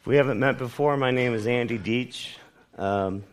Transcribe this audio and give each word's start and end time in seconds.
If 0.00 0.06
we 0.06 0.14
haven't 0.14 0.38
met 0.38 0.58
before, 0.58 0.96
my 0.96 1.10
name 1.10 1.34
is 1.34 1.48
Andy 1.48 1.76
Deach. 1.76 2.28
Um, 2.78 3.24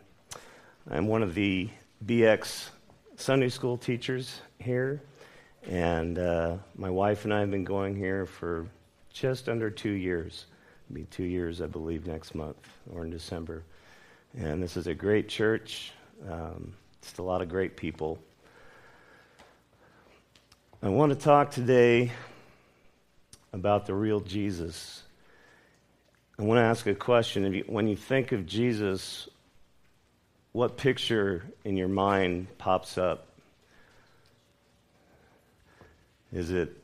I'm 0.90 1.06
one 1.06 1.22
of 1.22 1.32
the 1.32 1.70
BX 2.04 2.70
Sunday 3.14 3.50
school 3.50 3.78
teachers 3.78 4.40
here, 4.58 5.00
and 5.68 6.18
uh, 6.18 6.56
my 6.74 6.90
wife 6.90 7.24
and 7.24 7.32
I 7.32 7.38
have 7.38 7.52
been 7.52 7.62
going 7.62 7.94
here 7.94 8.26
for 8.26 8.66
just 9.12 9.48
under 9.48 9.70
two 9.70 9.92
years. 9.92 10.46
It'll 10.86 10.96
be 10.96 11.04
two 11.04 11.22
years, 11.22 11.62
I 11.62 11.66
believe, 11.66 12.04
next 12.04 12.34
month 12.34 12.58
or 12.92 13.04
in 13.04 13.10
December. 13.10 13.62
And 14.36 14.60
this 14.60 14.76
is 14.76 14.88
a 14.88 14.94
great 14.94 15.28
church. 15.28 15.92
Um, 16.28 16.74
just 17.00 17.18
a 17.18 17.22
lot 17.22 17.42
of 17.42 17.48
great 17.48 17.76
people. 17.76 18.18
I 20.82 20.88
want 20.88 21.12
to 21.12 21.18
talk 21.18 21.52
today 21.52 22.10
about 23.52 23.86
the 23.86 23.94
real 23.94 24.18
Jesus. 24.18 25.04
I 26.38 26.42
want 26.42 26.58
to 26.58 26.62
ask 26.62 26.86
a 26.86 26.94
question. 26.94 27.50
You, 27.52 27.64
when 27.66 27.88
you 27.88 27.96
think 27.96 28.32
of 28.32 28.44
Jesus, 28.44 29.28
what 30.52 30.76
picture 30.76 31.44
in 31.64 31.78
your 31.78 31.88
mind 31.88 32.46
pops 32.58 32.98
up? 32.98 33.26
Is 36.32 36.50
it 36.50 36.76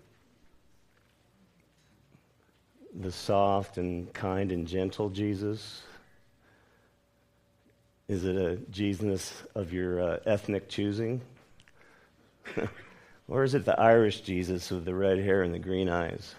the 2.94 3.12
soft 3.12 3.76
and 3.76 4.10
kind 4.14 4.52
and 4.52 4.66
gentle 4.66 5.10
Jesus? 5.10 5.82
Is 8.08 8.24
it 8.24 8.36
a 8.36 8.56
Jesus 8.70 9.42
of 9.54 9.72
your 9.72 10.00
uh, 10.00 10.18
ethnic 10.24 10.70
choosing? 10.70 11.20
or 13.28 13.44
is 13.44 13.54
it 13.54 13.66
the 13.66 13.78
Irish 13.78 14.22
Jesus 14.22 14.70
with 14.70 14.86
the 14.86 14.94
red 14.94 15.18
hair 15.18 15.42
and 15.42 15.52
the 15.52 15.58
green 15.58 15.90
eyes? 15.90 16.34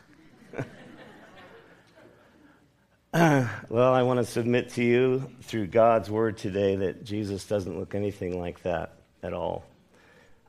well, 3.70 3.94
I 3.94 4.02
want 4.02 4.22
to 4.22 4.26
submit 4.26 4.70
to 4.70 4.84
you 4.84 5.30
through 5.44 5.68
God's 5.68 6.10
word 6.10 6.36
today 6.36 6.78
that 6.78 7.06
Jesus 7.06 7.46
doesn't 7.46 7.78
look 7.78 7.94
anything 7.94 8.40
like 8.40 8.64
that 8.64 8.94
at 9.22 9.34
all. 9.34 9.66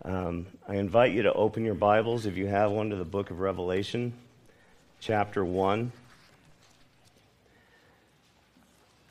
Um, 0.03 0.47
I 0.67 0.77
invite 0.77 1.13
you 1.13 1.25
to 1.25 1.33
open 1.35 1.67
your 1.67 1.75
Bibles, 1.75 2.25
if 2.25 2.39
you 2.39 2.47
have 2.47 2.71
one, 2.71 2.89
to 2.89 2.97
the 2.97 3.05
book 3.05 3.31
of 3.31 3.41
Revelation, 3.41 4.15
chapter 4.99 5.45
1. 5.45 5.93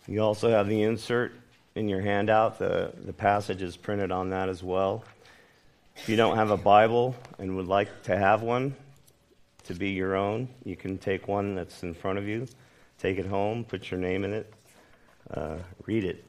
You 0.08 0.24
also 0.24 0.50
have 0.50 0.68
the 0.68 0.82
insert 0.82 1.34
in 1.76 1.88
your 1.88 2.02
handout. 2.02 2.58
The, 2.58 2.92
the 3.06 3.14
passage 3.14 3.62
is 3.62 3.78
printed 3.78 4.12
on 4.12 4.32
that 4.32 4.50
as 4.50 4.64
well. 4.64 5.04
If 5.96 6.10
you 6.10 6.16
don't 6.16 6.38
have 6.38 6.50
a 6.50 6.58
Bible 6.58 7.16
and 7.38 7.56
would 7.58 7.68
like 7.68 8.02
to 8.06 8.18
have 8.18 8.42
one 8.42 8.76
to 9.66 9.76
be 9.76 9.92
your 9.92 10.16
own, 10.16 10.48
you 10.66 10.76
can 10.76 10.98
take 10.98 11.28
one 11.28 11.54
that's 11.54 11.84
in 11.84 11.94
front 11.94 12.18
of 12.18 12.28
you. 12.28 12.48
Take 13.04 13.18
it 13.18 13.26
home, 13.26 13.66
put 13.66 13.92
your 13.92 14.00
name 14.00 14.24
in 14.24 14.32
it, 14.32 14.54
uh, 15.30 15.58
read 15.86 16.06
it. 16.06 16.24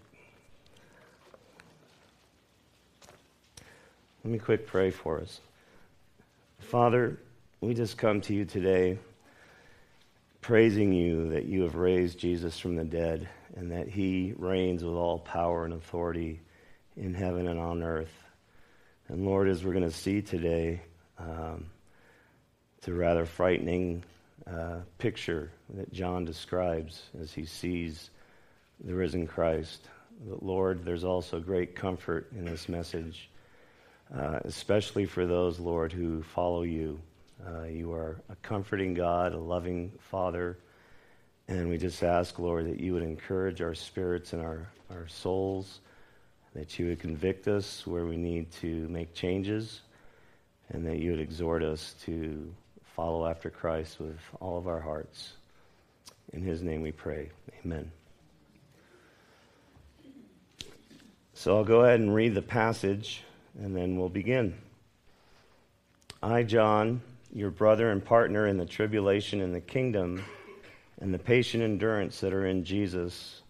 Let 4.25 4.33
me 4.33 4.41
quick 4.41 4.67
pray 4.67 4.91
for 4.91 5.21
us. 5.21 5.41
Father, 6.59 7.21
we 7.61 7.75
just 7.75 7.97
come 7.97 8.21
to 8.23 8.35
you 8.35 8.45
today 8.45 8.99
praising 10.41 10.93
you 10.93 11.29
that 11.29 11.45
you 11.45 11.63
have 11.63 11.77
raised 11.77 12.19
Jesus 12.19 12.59
from 12.59 12.75
the 12.75 12.85
dead 12.85 13.29
and 13.55 13.71
that 13.71 13.87
he 13.87 14.35
reigns 14.37 14.83
with 14.83 14.95
all 14.95 15.21
power 15.21 15.65
and 15.65 15.75
authority 15.75 16.41
in 16.97 17.15
heaven 17.15 17.47
and 17.47 17.61
on 17.61 17.85
earth. 17.85 18.13
And 19.07 19.25
Lord, 19.25 19.49
as 19.49 19.63
we're 19.63 19.75
going 19.75 19.89
to 19.89 19.97
see 19.97 20.23
today, 20.23 20.83
um, 21.21 21.67
it's 22.79 22.89
a 22.89 22.93
rather 22.93 23.27
frightening 23.27 24.03
uh, 24.51 24.81
picture 24.99 25.51
that 25.71 25.93
John 25.93 26.25
describes 26.25 27.03
as 27.21 27.33
he 27.33 27.45
sees 27.45 28.11
the 28.85 28.95
risen 28.95 29.27
Christ. 29.27 29.89
But 30.27 30.43
Lord, 30.43 30.85
there's 30.85 31.05
also 31.05 31.41
great 31.41 31.75
comfort 31.75 32.31
in 32.37 32.45
this 32.45 32.69
message, 32.69 33.31
uh, 34.15 34.41
especially 34.45 35.07
for 35.07 35.27
those, 35.27 35.59
Lord, 35.59 35.93
who 35.93 36.23
follow 36.23 36.63
you. 36.63 37.01
Uh, 37.47 37.65
you 37.65 37.93
are 37.93 38.21
a 38.31 38.37
comforting 38.37 38.95
God, 38.95 39.35
a 39.35 39.39
loving 39.39 39.93
Father. 39.99 40.59
And 41.49 41.69
we 41.69 41.77
just 41.77 42.03
ask, 42.03 42.39
Lord, 42.39 42.67
that 42.67 42.81
you 42.81 42.95
would 42.95 43.03
encourage 43.03 43.61
our 43.61 43.75
spirits 43.75 44.33
and 44.33 44.41
our, 44.41 44.69
our 44.91 45.07
souls, 45.09 45.81
that 46.55 46.79
you 46.79 46.87
would 46.87 47.01
convict 47.01 47.49
us 47.49 47.87
where 47.87 48.07
we 48.07 48.17
need 48.17 48.51
to 48.53 48.89
make 48.89 49.15
changes, 49.15 49.83
and 50.71 50.87
that 50.87 51.01
you 51.01 51.11
would 51.11 51.21
exhort 51.21 51.63
us 51.63 51.95
to 52.05 52.55
follow 52.95 53.27
after 53.27 53.51
Christ 53.51 53.99
with 54.01 54.19
all 54.41 54.57
of 54.57 54.69
our 54.69 54.81
hearts. 54.81 55.33
In 56.33 56.43
his 56.43 56.63
name 56.63 56.83
we 56.83 56.93
pray. 56.93 57.31
Amen. 57.65 57.91
So 61.35 61.57
I'll 61.57 61.65
go 61.65 61.85
ahead 61.85 62.01
and 62.01 62.15
read 62.15 62.35
the 62.35 62.43
passage 62.43 63.23
and 63.59 63.77
then 63.77 63.97
we'll 63.97 64.09
begin. 64.09 64.55
I, 66.23 66.43
John, 66.43 67.03
your 67.33 67.51
brother 67.51 67.91
and 67.91 68.05
partner 68.05 68.47
in 68.47 68.57
the 68.57 68.67
tribulation 68.67 69.41
and 69.41 69.55
the 69.55 69.61
kingdom 69.61 70.25
and 71.01 71.13
the 71.13 71.19
patient 71.19 71.63
endurance 71.63 72.21
that 72.21 72.33
are 72.33 72.47
in 72.47 72.65
Jesus, 72.65 73.43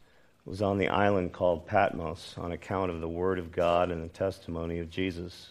was 0.45 0.61
on 0.61 0.79
the 0.79 0.89
island 0.89 1.33
called 1.33 1.67
Patmos 1.67 2.35
on 2.37 2.53
account 2.53 2.91
of 2.91 3.01
the 3.01 3.09
word 3.09 3.39
of 3.39 3.51
God 3.51 3.91
and 3.91 4.03
the 4.03 4.09
testimony 4.09 4.79
of 4.79 4.91
Jesus. 4.91 5.51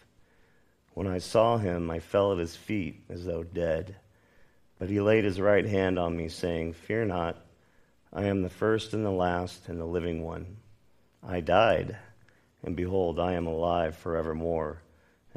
When 0.93 1.07
I 1.07 1.19
saw 1.19 1.57
him, 1.57 1.89
I 1.89 1.99
fell 1.99 2.33
at 2.33 2.37
his 2.37 2.55
feet 2.55 3.03
as 3.09 3.25
though 3.25 3.43
dead. 3.43 3.95
But 4.77 4.89
he 4.89 4.99
laid 4.99 5.23
his 5.23 5.39
right 5.39 5.65
hand 5.65 5.97
on 5.97 6.17
me, 6.17 6.27
saying, 6.27 6.73
Fear 6.73 7.05
not, 7.05 7.37
I 8.11 8.25
am 8.25 8.41
the 8.41 8.49
first 8.49 8.93
and 8.93 9.05
the 9.05 9.11
last 9.11 9.69
and 9.69 9.79
the 9.79 9.85
living 9.85 10.23
one. 10.23 10.57
I 11.23 11.39
died, 11.39 11.97
and 12.63 12.75
behold, 12.75 13.19
I 13.19 13.33
am 13.33 13.47
alive 13.47 13.95
forevermore, 13.95 14.81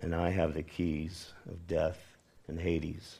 and 0.00 0.14
I 0.14 0.30
have 0.30 0.54
the 0.54 0.62
keys 0.62 1.32
of 1.48 1.66
death 1.66 2.00
and 2.48 2.58
Hades. 2.58 3.18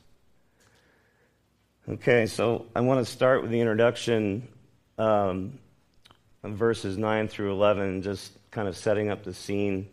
Okay, 1.89 2.27
so 2.27 2.67
I 2.75 2.81
want 2.81 3.05
to 3.05 3.13
start 3.13 3.43
with 3.43 3.51
the 3.51 3.61
introduction 3.61 4.49
um, 4.97 5.59
verses 6.43 6.97
9 6.97 7.29
through 7.29 7.53
11, 7.53 8.03
just 8.03 8.33
kind 8.51 8.67
of 8.67 8.77
setting 8.77 9.11
up 9.11 9.23
the 9.23 9.35
scene 9.35 9.89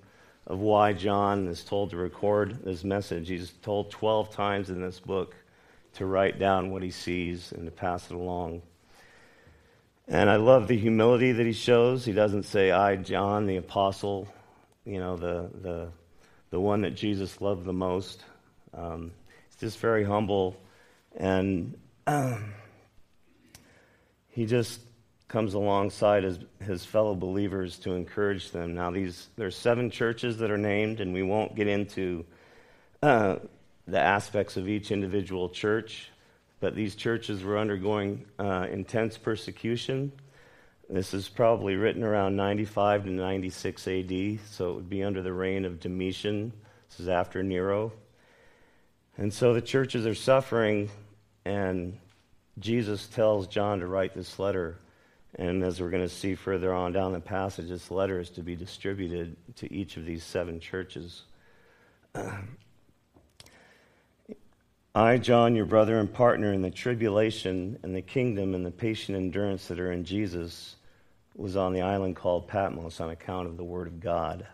of 0.47 0.59
why 0.59 0.93
John 0.93 1.47
is 1.47 1.63
told 1.63 1.91
to 1.91 1.97
record 1.97 2.63
this 2.63 2.83
message. 2.83 3.29
He's 3.29 3.51
told 3.61 3.91
12 3.91 4.31
times 4.31 4.69
in 4.69 4.81
this 4.81 4.99
book 4.99 5.35
to 5.93 6.05
write 6.05 6.39
down 6.39 6.71
what 6.71 6.83
he 6.83 6.91
sees 6.91 7.51
and 7.51 7.65
to 7.65 7.71
pass 7.71 8.09
it 8.09 8.15
along. 8.15 8.61
And 10.07 10.29
I 10.29 10.38
love 10.38 10.67
the 10.67 10.77
humility 10.77 11.31
that 11.31 11.45
he 11.45 11.53
shows. 11.53 12.03
He 12.03 12.11
doesn't 12.11 12.43
say, 12.43 12.71
I, 12.71 12.95
John, 12.95 13.45
the 13.45 13.57
apostle, 13.57 14.27
you 14.85 14.99
know, 14.99 15.15
the, 15.15 15.49
the, 15.61 15.89
the 16.49 16.59
one 16.59 16.81
that 16.81 16.95
Jesus 16.95 17.39
loved 17.39 17.65
the 17.65 17.73
most. 17.73 18.23
Um, 18.73 19.11
he's 19.47 19.55
just 19.57 19.79
very 19.79 20.03
humble. 20.03 20.59
And 21.15 21.77
um, 22.07 22.53
he 24.29 24.45
just 24.45 24.81
comes 25.31 25.54
alongside 25.54 26.25
his, 26.25 26.39
his 26.60 26.83
fellow 26.83 27.16
believers 27.16 27.80
to 27.80 27.94
encourage 27.94 28.51
them. 28.51 28.75
Now, 28.75 28.92
these 28.92 29.30
there's 29.38 29.56
seven 29.56 29.89
churches 29.89 30.38
that 30.39 30.51
are 30.51 30.57
named, 30.57 31.00
and 31.00 31.13
we 31.13 31.24
won't 31.24 31.56
get 31.56 31.68
into 31.68 32.25
uh, 33.01 33.38
the 33.88 34.00
aspects 34.00 34.57
of 34.57 34.68
each 34.68 34.92
individual 34.92 35.48
church, 35.48 36.12
but 36.60 36.75
these 36.75 36.95
churches 36.95 37.44
were 37.44 37.57
undergoing 37.57 38.25
uh, 38.39 38.68
intense 38.69 39.18
persecution. 39.18 40.12
This 40.89 41.13
is 41.13 41.30
probably 41.30 41.75
written 41.77 42.04
around 42.04 42.36
95 42.36 43.06
to 43.06 43.12
96 43.12 43.88
AD, 43.88 44.39
so 44.50 44.72
it 44.72 44.75
would 44.75 44.89
be 44.89 45.01
under 45.01 45.22
the 45.22 45.31
reign 45.31 45.63
of 45.63 45.80
Domitian. 45.80 46.51
This 46.89 47.00
is 47.00 47.07
after 47.07 47.42
Nero. 47.42 47.94
And 49.18 49.34
so 49.34 49.54
the 49.54 49.62
churches 49.62 50.06
are 50.06 50.13
suffering, 50.13 50.89
and 51.45 51.98
Jesus 52.60 53.07
tells 53.07 53.48
John 53.48 53.80
to 53.80 53.88
write 53.88 54.13
this 54.13 54.38
letter. 54.38 54.75
And 55.36 55.63
as 55.63 55.80
we're 55.80 55.89
going 55.89 56.07
to 56.07 56.10
see 56.13 56.36
further 56.36 56.74
on 56.74 56.92
down 56.92 57.13
the 57.13 57.19
passage, 57.19 57.69
this 57.69 57.89
letter 57.89 58.19
is 58.19 58.30
to 58.31 58.44
be 58.44 58.56
distributed 58.56 59.38
to 59.57 59.74
each 59.74 59.95
of 59.98 60.06
these 60.06 60.24
seven 60.24 60.60
churches. 60.60 61.24
I, 64.94 65.18
John, 65.18 65.56
your 65.56 65.66
brother 65.66 66.00
and 66.00 66.13
partner 66.13 66.51
in 66.51 66.62
the 66.62 66.69
tribulation 66.69 67.80
and 67.81 67.95
the 67.95 68.01
kingdom 68.01 68.54
and 68.54 68.66
the 68.66 68.72
patient 68.72 69.18
endurance 69.18 69.68
that 69.68 69.80
are 69.80 69.94
in 69.94 70.04
Jesus, 70.04 70.75
was 71.36 71.56
on 71.56 71.72
the 71.72 71.81
island 71.81 72.18
called 72.18 72.48
Patmos 72.48 73.00
on 73.00 73.10
account 73.10 73.48
of 73.48 73.56
the 73.56 73.63
Word 73.63 73.88
of 73.88 74.01
God 74.01 74.45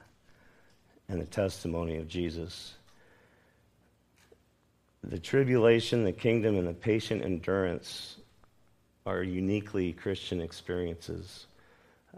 and 1.09 1.19
the 1.19 1.25
testimony 1.25 1.97
of 1.97 2.07
Jesus. 2.07 2.75
The 5.03 5.19
tribulation, 5.19 6.03
the 6.03 6.12
kingdom, 6.12 6.56
and 6.56 6.68
the 6.68 6.73
patient 6.73 7.23
endurance 7.23 8.18
are 9.07 9.24
uniquely 9.24 9.94
Christian 9.94 10.42
experiences. 10.42 11.48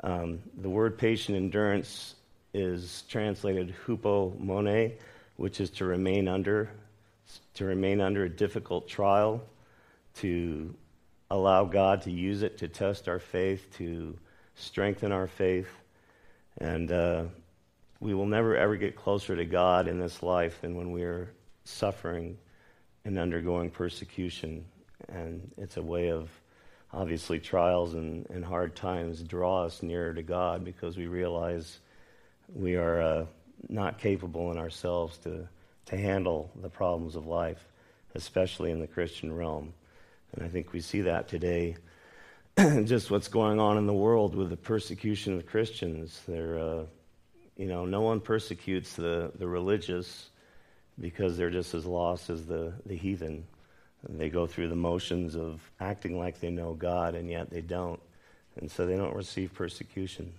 Um, 0.04 0.40
the 0.60 0.70
word 0.70 0.98
patient 0.98 1.38
endurance 1.38 2.16
is 2.52 3.04
translated 3.08 3.76
"hupo 3.86 4.36
hupomone, 4.36 4.94
which 5.36 5.62
is 5.62 5.70
to 5.70 5.86
remain 5.86 6.28
under, 6.28 6.72
to 7.54 7.66
remain 7.66 8.02
under 8.02 8.24
a 8.24 8.30
difficult 8.30 8.88
trial, 8.88 9.40
to 10.16 10.74
allow 11.30 11.64
God 11.64 12.02
to 12.02 12.12
use 12.12 12.42
it 12.42 12.58
to 12.58 12.68
test 12.68 13.08
our 13.08 13.20
faith, 13.20 13.68
to 13.78 14.18
strengthen 14.56 15.12
our 15.12 15.28
faith, 15.28 15.70
and 16.58 16.92
uh, 16.92 17.24
we 18.00 18.16
will 18.16 18.26
never 18.26 18.58
ever 18.58 18.78
get 18.78 18.96
closer 18.96 19.36
to 19.36 19.46
God 19.46 19.88
in 19.88 20.00
this 20.00 20.24
life 20.24 20.60
than 20.62 20.76
when 20.76 20.92
we 20.92 21.04
are 21.04 21.32
suffering 21.66 22.36
and 23.06 23.20
undergoing 23.20 23.70
persecution. 23.70 24.66
And 25.08 25.52
it's 25.56 25.78
a 25.78 25.84
way 25.84 26.10
of 26.10 26.30
obviously 26.94 27.40
trials 27.40 27.94
and, 27.94 28.26
and 28.30 28.44
hard 28.44 28.76
times 28.76 29.22
draw 29.22 29.66
us 29.66 29.84
nearer 29.84 30.14
to 30.14 30.24
God 30.24 30.64
because 30.64 30.98
we 30.98 31.08
realize 31.08 31.80
we 32.54 32.76
are 32.76 33.02
uh, 33.02 33.26
not 33.68 34.00
capable 34.00 34.52
in 34.52 34.58
ourselves 34.58 35.18
to, 35.20 35.48
to 35.86 35.98
handle 35.98 36.52
the 36.62 36.70
problems 36.70 37.16
of 37.16 37.28
life, 37.28 37.64
especially 38.16 38.72
in 38.72 38.80
the 38.80 38.88
Christian 38.88 39.36
realm. 39.36 39.74
And 40.34 40.46
I 40.46 40.50
think 40.50 40.74
we 40.74 40.82
see 40.82 41.02
that 41.02 41.28
today 41.28 41.78
just 42.86 43.12
what's 43.12 43.28
going 43.28 43.60
on 43.60 43.78
in 43.78 43.86
the 43.86 43.94
world 43.94 44.36
with 44.36 44.50
the 44.50 44.58
persecution 44.58 45.36
of 45.36 45.46
Christians. 45.46 46.22
They're, 46.28 46.58
uh, 46.60 46.84
you 47.56 47.68
know, 47.68 47.86
no 47.86 48.02
one 48.02 48.20
persecutes 48.20 48.96
the, 48.96 49.32
the 49.36 49.48
religious 49.48 50.30
because 51.00 51.38
they're 51.38 51.50
just 51.50 51.74
as 51.74 51.86
lost 51.86 52.30
as 52.30 52.46
the, 52.46 52.74
the 52.86 52.96
heathen. 52.96 53.46
They 54.08 54.30
go 54.30 54.48
through 54.48 54.70
the 54.70 54.76
motions 54.76 55.36
of 55.36 55.62
acting 55.80 56.18
like 56.18 56.40
they 56.40 56.50
know 56.50 56.74
God, 56.74 57.16
and 57.16 57.30
yet 57.30 57.50
they 57.50 57.62
don't. 57.62 58.00
And 58.56 58.70
so 58.70 58.86
they 58.86 58.96
don't 58.96 59.16
receive 59.16 59.54
persecution. 59.54 60.34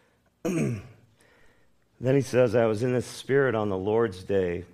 then 0.42 0.82
he 2.00 2.20
says, 2.20 2.54
I 2.54 2.66
was 2.66 2.82
in 2.82 2.92
the 2.92 3.02
Spirit 3.02 3.54
on 3.54 3.68
the 3.68 3.78
Lord's 3.78 4.22
day. 4.22 4.64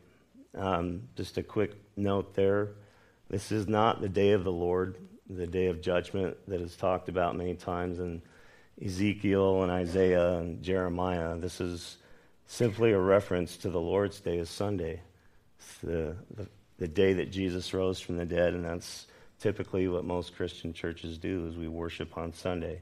Um, 0.56 1.02
just 1.16 1.38
a 1.38 1.42
quick 1.42 1.72
note 1.96 2.34
there. 2.34 2.68
This 3.28 3.52
is 3.52 3.68
not 3.68 4.00
the 4.00 4.08
day 4.08 4.32
of 4.32 4.44
the 4.44 4.52
Lord 4.52 4.96
the 5.30 5.46
day 5.46 5.66
of 5.66 5.80
judgment 5.80 6.36
that 6.48 6.60
is 6.60 6.76
talked 6.76 7.08
about 7.08 7.36
many 7.36 7.54
times 7.54 8.00
in 8.00 8.20
Ezekiel 8.84 9.62
and 9.62 9.70
Isaiah 9.70 10.38
and 10.38 10.62
Jeremiah. 10.62 11.36
This 11.36 11.60
is 11.60 11.98
simply 12.46 12.92
a 12.92 12.98
reference 12.98 13.56
to 13.58 13.70
the 13.70 13.80
Lord's 13.80 14.20
Day 14.20 14.38
as 14.38 14.50
Sunday. 14.50 15.00
It's 15.58 15.78
the, 15.78 16.16
the, 16.36 16.48
the 16.80 16.88
day 16.88 17.12
that 17.12 17.30
Jesus 17.30 17.72
rose 17.72 18.00
from 18.00 18.16
the 18.16 18.24
dead, 18.24 18.54
and 18.54 18.64
that's 18.64 19.06
typically 19.38 19.86
what 19.86 20.04
most 20.04 20.34
Christian 20.34 20.72
churches 20.72 21.18
do 21.18 21.46
is 21.46 21.56
we 21.56 21.68
worship 21.68 22.16
on 22.16 22.32
Sunday. 22.32 22.80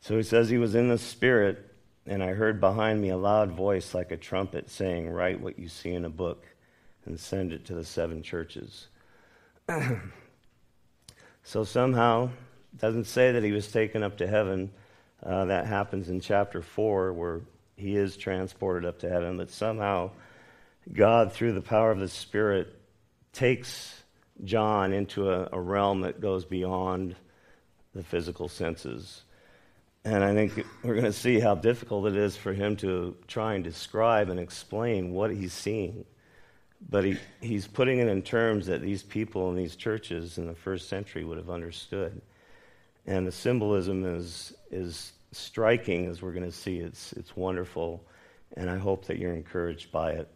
So 0.00 0.16
he 0.16 0.24
says 0.24 0.50
he 0.50 0.58
was 0.58 0.74
in 0.74 0.88
the 0.88 0.98
Spirit, 0.98 1.72
and 2.04 2.22
I 2.22 2.32
heard 2.32 2.60
behind 2.60 3.00
me 3.00 3.10
a 3.10 3.16
loud 3.16 3.52
voice 3.52 3.94
like 3.94 4.10
a 4.10 4.16
trumpet 4.16 4.68
saying, 4.68 5.08
Write 5.08 5.40
what 5.40 5.58
you 5.58 5.68
see 5.68 5.92
in 5.94 6.04
a 6.04 6.10
book 6.10 6.44
and 7.06 7.18
send 7.18 7.52
it 7.52 7.64
to 7.66 7.74
the 7.74 7.84
seven 7.84 8.22
churches. 8.22 8.88
So 11.48 11.62
somehow, 11.62 12.30
doesn't 12.76 13.04
say 13.04 13.30
that 13.30 13.44
he 13.44 13.52
was 13.52 13.70
taken 13.70 14.02
up 14.02 14.18
to 14.18 14.26
heaven. 14.26 14.72
Uh, 15.22 15.44
that 15.44 15.66
happens 15.66 16.08
in 16.08 16.18
chapter 16.18 16.60
4, 16.60 17.12
where 17.12 17.42
he 17.76 17.94
is 17.94 18.16
transported 18.16 18.84
up 18.84 18.98
to 18.98 19.08
heaven. 19.08 19.36
But 19.36 19.52
somehow, 19.52 20.10
God, 20.92 21.32
through 21.32 21.52
the 21.52 21.60
power 21.60 21.92
of 21.92 22.00
the 22.00 22.08
Spirit, 22.08 22.76
takes 23.36 24.02
John 24.44 24.94
into 24.94 25.30
a, 25.30 25.48
a 25.52 25.60
realm 25.60 26.00
that 26.00 26.20
goes 26.20 26.46
beyond 26.46 27.14
the 27.94 28.02
physical 28.02 28.48
senses. 28.48 29.22
And 30.04 30.24
I 30.24 30.32
think 30.34 30.64
we're 30.82 30.94
going 30.94 31.04
to 31.04 31.12
see 31.12 31.38
how 31.38 31.54
difficult 31.54 32.06
it 32.06 32.16
is 32.16 32.36
for 32.36 32.54
him 32.54 32.76
to 32.76 33.14
try 33.28 33.54
and 33.54 33.62
describe 33.62 34.30
and 34.30 34.40
explain 34.40 35.12
what 35.12 35.30
he's 35.30 35.52
seeing. 35.52 36.06
But 36.88 37.04
he, 37.04 37.18
he's 37.42 37.66
putting 37.66 37.98
it 37.98 38.08
in 38.08 38.22
terms 38.22 38.66
that 38.66 38.80
these 38.80 39.02
people 39.02 39.50
in 39.50 39.56
these 39.56 39.76
churches 39.76 40.38
in 40.38 40.46
the 40.46 40.54
first 40.54 40.88
century 40.88 41.24
would 41.24 41.38
have 41.38 41.50
understood. 41.50 42.22
And 43.06 43.26
the 43.26 43.32
symbolism 43.32 44.04
is, 44.04 44.54
is 44.70 45.12
striking, 45.32 46.06
as 46.06 46.22
we're 46.22 46.32
going 46.32 46.50
to 46.50 46.56
see. 46.56 46.78
It's, 46.78 47.12
it's 47.12 47.36
wonderful, 47.36 48.02
and 48.56 48.70
I 48.70 48.78
hope 48.78 49.06
that 49.06 49.18
you're 49.18 49.34
encouraged 49.34 49.92
by 49.92 50.12
it. 50.12 50.28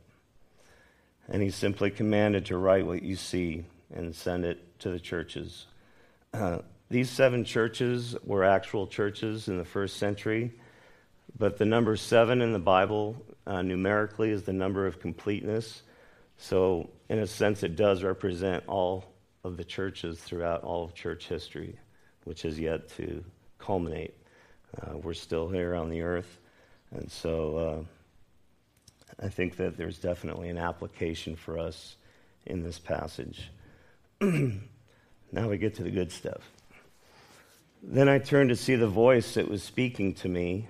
And 1.31 1.43
he's 1.43 1.55
simply 1.55 1.91
commanded 1.91 2.47
to 2.47 2.57
write 2.57 2.87
what 2.87 3.03
you 3.03 3.17
see 3.17 3.65
and 3.95 4.15
send 4.15 4.45
it 4.45 4.79
to 4.81 4.91
the 4.91 5.01
churches. 5.01 5.67
Uh, 6.35 6.59
these 6.91 7.09
seven 7.09 7.45
churches 7.45 8.17
were 8.25 8.45
actual 8.45 8.87
churches 8.87 9.49
in 9.49 9.57
the 9.57 9.65
first 9.65 9.97
century, 9.97 10.53
but 11.39 11.57
the 11.57 11.65
number 11.65 11.97
seven 11.97 12.43
in 12.43 12.53
the 12.53 12.59
Bible 12.59 13.17
uh, 13.47 13.63
numerically 13.63 14.31
is 14.31 14.43
the 14.43 14.53
number 14.53 14.87
of 14.87 15.01
completeness. 15.01 15.83
So, 16.37 16.91
in 17.09 17.21
a 17.21 17.27
sense, 17.27 17.63
it 17.63 17.77
does 17.77 18.03
represent 18.03 18.65
all 18.67 19.05
of 19.45 19.57
the 19.57 19.65
churches 19.65 20.19
throughout 20.19 20.63
all 20.63 20.85
of 20.85 20.95
church 20.95 21.29
history, 21.29 21.79
which 22.25 22.45
is 22.45 22.59
yet 22.59 22.89
to 22.97 23.25
culminate. 23.59 24.15
Uh, 24.81 24.99
we're 24.99 25.15
still 25.15 25.49
here 25.49 25.75
on 25.75 25.91
the 25.91 26.03
earth. 26.03 26.39
And 26.93 27.11
so 27.11 27.57
uh, 27.57 27.85
I 29.23 29.29
think 29.29 29.57
that 29.57 29.77
there's 29.77 29.99
definitely 29.99 30.49
an 30.49 30.59
application 30.59 31.37
for 31.37 31.59
us 31.59 31.97
in 32.47 32.63
this 32.63 32.79
passage. 32.79 33.51
now 34.21 35.49
we 35.49 35.59
get 35.59 35.75
to 35.77 35.83
the 35.83 35.91
good 35.91 36.11
stuff. 36.11 36.41
Then 37.83 38.09
I 38.09 38.19
turned 38.19 38.51
to 38.51 38.57
see 38.57 38.77
the 38.77 38.89
voice 38.89 39.35
that 39.35 39.49
was 39.49 39.63
speaking 39.63 40.15
to 40.15 40.29
me, 40.29 40.69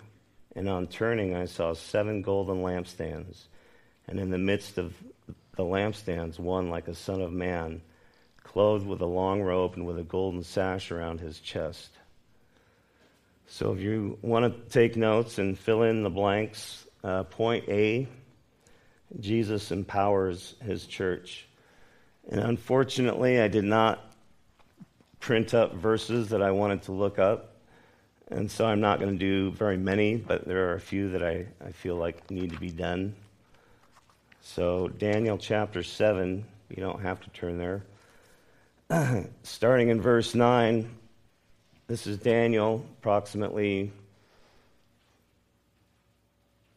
and 0.56 0.68
on 0.68 0.88
turning, 0.88 1.34
I 1.34 1.46
saw 1.46 1.74
seven 1.74 2.22
golden 2.22 2.62
lampstands. 2.62 3.44
And 4.08 4.18
in 4.18 4.30
the 4.30 4.38
midst 4.38 4.78
of 4.78 4.94
the 5.56 5.64
lampstands 5.64 6.38
one 6.38 6.70
like 6.70 6.88
a 6.88 6.94
son 6.94 7.20
of 7.20 7.32
man, 7.32 7.82
clothed 8.42 8.86
with 8.86 9.00
a 9.00 9.06
long 9.06 9.42
robe 9.42 9.74
and 9.74 9.86
with 9.86 9.98
a 9.98 10.02
golden 10.02 10.42
sash 10.42 10.90
around 10.90 11.20
his 11.20 11.38
chest. 11.38 11.90
So 13.46 13.72
if 13.72 13.80
you 13.80 14.18
want 14.22 14.44
to 14.44 14.70
take 14.70 14.96
notes 14.96 15.38
and 15.38 15.58
fill 15.58 15.82
in 15.82 16.02
the 16.02 16.10
blanks, 16.10 16.86
uh, 17.04 17.24
point 17.24 17.68
A 17.68 18.08
Jesus 19.18 19.72
empowers 19.72 20.54
his 20.64 20.86
church. 20.86 21.46
And 22.30 22.40
unfortunately, 22.40 23.40
I 23.40 23.48
did 23.48 23.64
not 23.64 24.14
print 25.18 25.52
up 25.54 25.74
verses 25.74 26.28
that 26.28 26.42
I 26.42 26.50
wanted 26.50 26.82
to 26.82 26.92
look 26.92 27.18
up. 27.18 27.56
And 28.28 28.48
so 28.50 28.64
I'm 28.64 28.80
not 28.80 29.00
going 29.00 29.12
to 29.12 29.18
do 29.18 29.50
very 29.52 29.76
many, 29.76 30.16
but 30.16 30.46
there 30.46 30.70
are 30.70 30.74
a 30.74 30.80
few 30.80 31.10
that 31.10 31.22
I, 31.22 31.46
I 31.64 31.72
feel 31.72 31.96
like 31.96 32.30
need 32.30 32.52
to 32.52 32.58
be 32.58 32.70
done. 32.70 33.14
So, 34.40 34.88
Daniel 34.88 35.36
chapter 35.36 35.82
7, 35.82 36.44
you 36.68 36.76
don't 36.76 37.02
have 37.02 37.20
to 37.20 37.30
turn 37.30 37.58
there. 37.58 37.82
Starting 39.42 39.88
in 39.88 40.00
verse 40.00 40.34
9, 40.34 40.88
this 41.88 42.06
is 42.06 42.18
Daniel, 42.18 42.86
approximately 42.98 43.92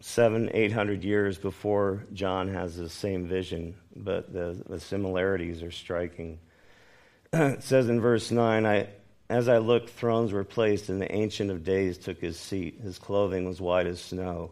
seven, 0.04 0.50
eight 0.54 0.74
hundred 0.74 1.02
years 1.02 1.38
before 1.38 2.04
John 2.12 2.54
has 2.54 2.76
the 2.76 2.90
same 2.90 3.26
vision, 3.26 3.74
but 3.96 4.34
the, 4.34 4.62
the 4.68 4.80
similarities 4.80 5.64
are 5.64 5.72
striking. 5.72 6.40
it 7.34 7.64
says 7.64 7.88
in 7.88 8.02
verse 8.02 8.30
9, 8.30 8.66
I, 8.66 8.90
As 9.30 9.48
I 9.48 9.60
looked, 9.60 9.92
thrones 9.92 10.34
were 10.34 10.44
placed, 10.44 10.90
and 10.90 11.02
the 11.02 11.10
Ancient 11.10 11.50
of 11.50 11.64
Days 11.64 11.98
took 11.98 12.20
his 12.20 12.38
seat. 12.38 12.82
His 12.84 13.00
clothing 13.00 13.48
was 13.48 13.62
white 13.62 13.88
as 13.88 14.02
snow, 14.02 14.52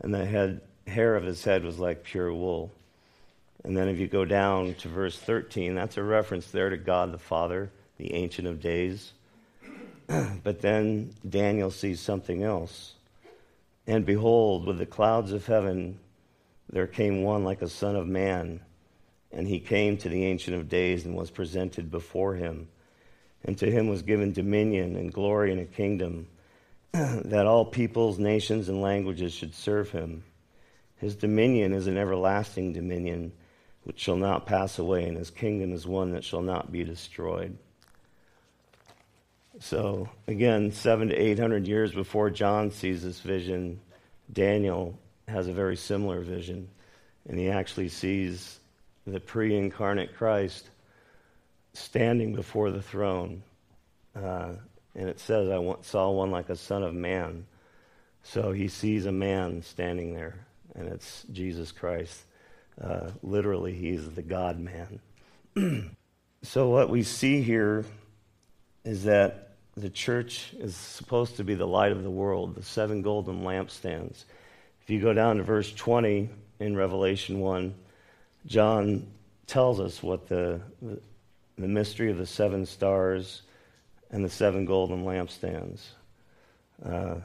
and 0.00 0.14
the 0.14 0.24
head 0.24 0.60
hair 0.86 1.16
of 1.16 1.24
his 1.24 1.42
head 1.42 1.64
was 1.64 1.80
like 1.80 2.04
pure 2.04 2.32
wool. 2.32 2.70
And 3.64 3.76
then 3.76 3.88
if 3.88 3.98
you 3.98 4.06
go 4.06 4.24
down 4.24 4.74
to 4.74 4.88
verse 4.88 5.18
13, 5.18 5.74
that's 5.74 5.96
a 5.96 6.02
reference 6.02 6.46
there 6.52 6.70
to 6.70 6.76
God 6.76 7.10
the 7.10 7.18
Father, 7.18 7.72
the 7.98 8.14
Ancient 8.14 8.46
of 8.46 8.60
Days. 8.60 9.12
but 10.06 10.60
then 10.60 11.12
Daniel 11.28 11.72
sees 11.72 11.98
something 11.98 12.44
else. 12.44 12.92
And 13.86 14.04
behold, 14.04 14.66
with 14.66 14.78
the 14.78 14.86
clouds 14.86 15.32
of 15.32 15.46
heaven, 15.46 16.00
there 16.68 16.86
came 16.86 17.22
one 17.22 17.44
like 17.44 17.62
a 17.62 17.68
son 17.68 17.96
of 17.96 18.06
man. 18.06 18.60
And 19.30 19.46
he 19.46 19.60
came 19.60 19.96
to 19.98 20.08
the 20.08 20.24
Ancient 20.24 20.56
of 20.56 20.68
Days 20.68 21.04
and 21.04 21.14
was 21.14 21.30
presented 21.30 21.90
before 21.90 22.34
him. 22.34 22.68
And 23.44 23.56
to 23.58 23.70
him 23.70 23.88
was 23.88 24.02
given 24.02 24.32
dominion 24.32 24.96
and 24.96 25.12
glory 25.12 25.52
and 25.52 25.60
a 25.60 25.66
kingdom, 25.66 26.26
that 26.92 27.46
all 27.46 27.64
peoples, 27.64 28.18
nations, 28.18 28.68
and 28.68 28.80
languages 28.80 29.32
should 29.32 29.54
serve 29.54 29.90
him. 29.90 30.24
His 30.96 31.14
dominion 31.14 31.72
is 31.72 31.86
an 31.86 31.98
everlasting 31.98 32.72
dominion 32.72 33.32
which 33.84 34.00
shall 34.00 34.16
not 34.16 34.46
pass 34.46 34.78
away, 34.80 35.04
and 35.04 35.16
his 35.16 35.30
kingdom 35.30 35.72
is 35.72 35.86
one 35.86 36.12
that 36.12 36.24
shall 36.24 36.42
not 36.42 36.72
be 36.72 36.82
destroyed. 36.82 37.56
So, 39.58 40.08
again, 40.26 40.72
seven 40.72 41.08
to 41.08 41.14
eight 41.14 41.38
hundred 41.38 41.66
years 41.66 41.92
before 41.92 42.30
John 42.30 42.70
sees 42.70 43.02
this 43.02 43.20
vision, 43.20 43.80
Daniel 44.32 44.98
has 45.28 45.48
a 45.48 45.52
very 45.52 45.76
similar 45.76 46.20
vision. 46.20 46.68
And 47.28 47.38
he 47.38 47.50
actually 47.50 47.88
sees 47.88 48.58
the 49.06 49.20
pre 49.20 49.56
incarnate 49.56 50.14
Christ 50.16 50.68
standing 51.72 52.34
before 52.34 52.70
the 52.70 52.82
throne. 52.82 53.42
Uh, 54.14 54.52
and 54.94 55.08
it 55.08 55.20
says, 55.20 55.50
I 55.50 55.74
saw 55.82 56.10
one 56.10 56.30
like 56.30 56.48
a 56.48 56.56
son 56.56 56.82
of 56.82 56.94
man. 56.94 57.46
So 58.22 58.52
he 58.52 58.68
sees 58.68 59.06
a 59.06 59.12
man 59.12 59.62
standing 59.62 60.14
there, 60.14 60.46
and 60.74 60.88
it's 60.88 61.24
Jesus 61.32 61.70
Christ. 61.70 62.24
Uh, 62.80 63.10
literally, 63.22 63.72
he's 63.72 64.08
the 64.10 64.22
God 64.22 64.58
man. 64.58 65.00
so, 66.42 66.68
what 66.68 66.90
we 66.90 67.04
see 67.04 67.40
here 67.42 67.84
is 68.84 69.04
that 69.04 69.45
the 69.76 69.90
church 69.90 70.54
is 70.58 70.74
supposed 70.74 71.36
to 71.36 71.44
be 71.44 71.54
the 71.54 71.66
light 71.66 71.92
of 71.92 72.02
the 72.02 72.10
world, 72.10 72.54
the 72.54 72.62
seven 72.62 73.02
golden 73.02 73.42
lampstands. 73.42 74.24
If 74.82 74.88
you 74.90 75.00
go 75.00 75.12
down 75.12 75.36
to 75.36 75.42
verse 75.42 75.72
20 75.72 76.30
in 76.60 76.76
Revelation 76.76 77.40
1, 77.40 77.74
John 78.46 79.06
tells 79.46 79.78
us 79.78 80.02
what 80.02 80.28
the, 80.28 80.60
the, 80.80 81.68
mystery 81.68 82.10
of 82.10 82.16
the 82.16 82.26
seven 82.26 82.64
stars 82.64 83.42
and 84.10 84.24
the 84.24 84.30
seven 84.30 84.64
golden 84.64 85.04
lampstands. 85.04 85.82
Uh, 86.84 87.16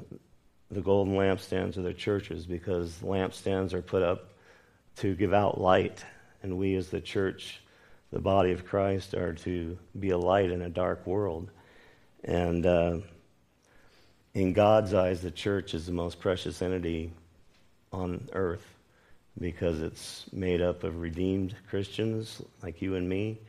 the 0.69 0.81
golden 0.81 1.15
lampstands 1.15 1.77
are 1.77 1.83
the 1.83 1.93
churches 1.93 2.45
because 2.45 2.95
lampstands 3.03 3.73
are 3.73 3.81
put 3.81 4.03
up 4.03 4.33
to 4.97 5.15
give 5.15 5.33
out 5.33 5.59
light, 5.59 6.03
and 6.43 6.57
we 6.57 6.75
as 6.75 6.89
the 6.89 7.01
church, 7.01 7.61
the 8.11 8.19
body 8.19 8.51
of 8.51 8.65
Christ, 8.65 9.13
are 9.13 9.33
to 9.33 9.77
be 9.97 10.09
a 10.09 10.17
light 10.17 10.51
in 10.51 10.61
a 10.61 10.69
dark 10.69 11.07
world. 11.07 11.49
And 12.23 12.65
uh, 12.65 12.97
in 14.33 14.53
God's 14.53 14.93
eyes, 14.93 15.21
the 15.21 15.31
church 15.31 15.73
is 15.73 15.85
the 15.85 15.91
most 15.91 16.19
precious 16.19 16.61
entity 16.61 17.11
on 17.91 18.29
earth 18.33 18.65
because 19.39 19.81
it's 19.81 20.25
made 20.31 20.61
up 20.61 20.83
of 20.83 20.99
redeemed 20.99 21.55
Christians 21.69 22.41
like 22.61 22.81
you 22.81 22.95
and 22.95 23.07
me, 23.07 23.39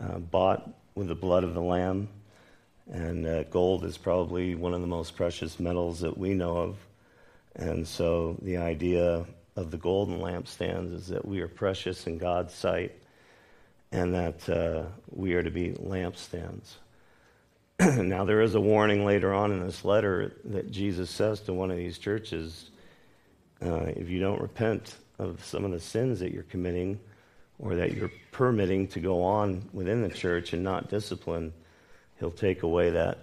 uh, 0.00 0.18
bought 0.18 0.68
with 0.94 1.08
the 1.08 1.14
blood 1.14 1.44
of 1.44 1.54
the 1.54 1.62
Lamb. 1.62 2.08
And 2.90 3.26
uh, 3.26 3.44
gold 3.44 3.84
is 3.84 3.96
probably 3.96 4.54
one 4.54 4.74
of 4.74 4.80
the 4.80 4.86
most 4.86 5.16
precious 5.16 5.60
metals 5.60 6.00
that 6.00 6.18
we 6.18 6.34
know 6.34 6.56
of. 6.56 6.76
And 7.54 7.86
so 7.86 8.36
the 8.42 8.56
idea 8.56 9.24
of 9.56 9.70
the 9.70 9.76
golden 9.76 10.18
lampstands 10.18 10.92
is 10.92 11.06
that 11.08 11.24
we 11.24 11.40
are 11.40 11.48
precious 11.48 12.06
in 12.06 12.18
God's 12.18 12.54
sight 12.54 12.92
and 13.92 14.14
that 14.14 14.48
uh, 14.48 14.84
we 15.10 15.34
are 15.34 15.42
to 15.42 15.50
be 15.50 15.70
lampstands. 15.72 16.74
now, 17.96 18.24
there 18.24 18.42
is 18.42 18.54
a 18.54 18.60
warning 18.60 19.04
later 19.04 19.32
on 19.32 19.50
in 19.50 19.64
this 19.64 19.84
letter 19.84 20.34
that 20.44 20.70
Jesus 20.70 21.10
says 21.10 21.40
to 21.40 21.52
one 21.52 21.70
of 21.70 21.76
these 21.76 21.98
churches 21.98 22.70
uh, 23.60 23.86
if 23.96 24.08
you 24.08 24.20
don't 24.20 24.40
repent 24.40 24.96
of 25.18 25.44
some 25.44 25.64
of 25.64 25.72
the 25.72 25.80
sins 25.80 26.20
that 26.20 26.32
you're 26.32 26.42
committing 26.44 27.00
or 27.58 27.74
that 27.76 27.94
you're 27.94 28.12
permitting 28.30 28.86
to 28.88 29.00
go 29.00 29.22
on 29.22 29.68
within 29.72 30.02
the 30.02 30.08
church 30.08 30.52
and 30.52 30.62
not 30.62 30.90
discipline, 30.90 31.52
he'll 32.20 32.30
take 32.30 32.62
away 32.62 32.90
that, 32.90 33.18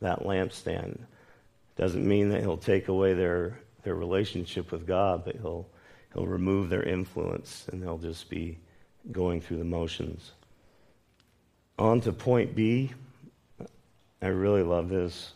that 0.00 0.20
lampstand. 0.20 0.98
Doesn't 1.76 2.06
mean 2.06 2.30
that 2.30 2.40
he'll 2.40 2.56
take 2.56 2.88
away 2.88 3.14
their, 3.14 3.58
their 3.84 3.94
relationship 3.94 4.70
with 4.70 4.86
God, 4.86 5.24
but 5.24 5.36
he'll, 5.36 5.66
he'll 6.12 6.26
remove 6.26 6.68
their 6.68 6.82
influence 6.82 7.66
and 7.72 7.82
they'll 7.82 7.98
just 7.98 8.28
be 8.28 8.58
going 9.12 9.40
through 9.40 9.58
the 9.58 9.64
motions. 9.64 10.32
On 11.78 12.00
to 12.02 12.12
point 12.12 12.54
B 12.54 12.92
I 14.24 14.28
really 14.28 14.62
love 14.62 14.88
this. 14.88 15.32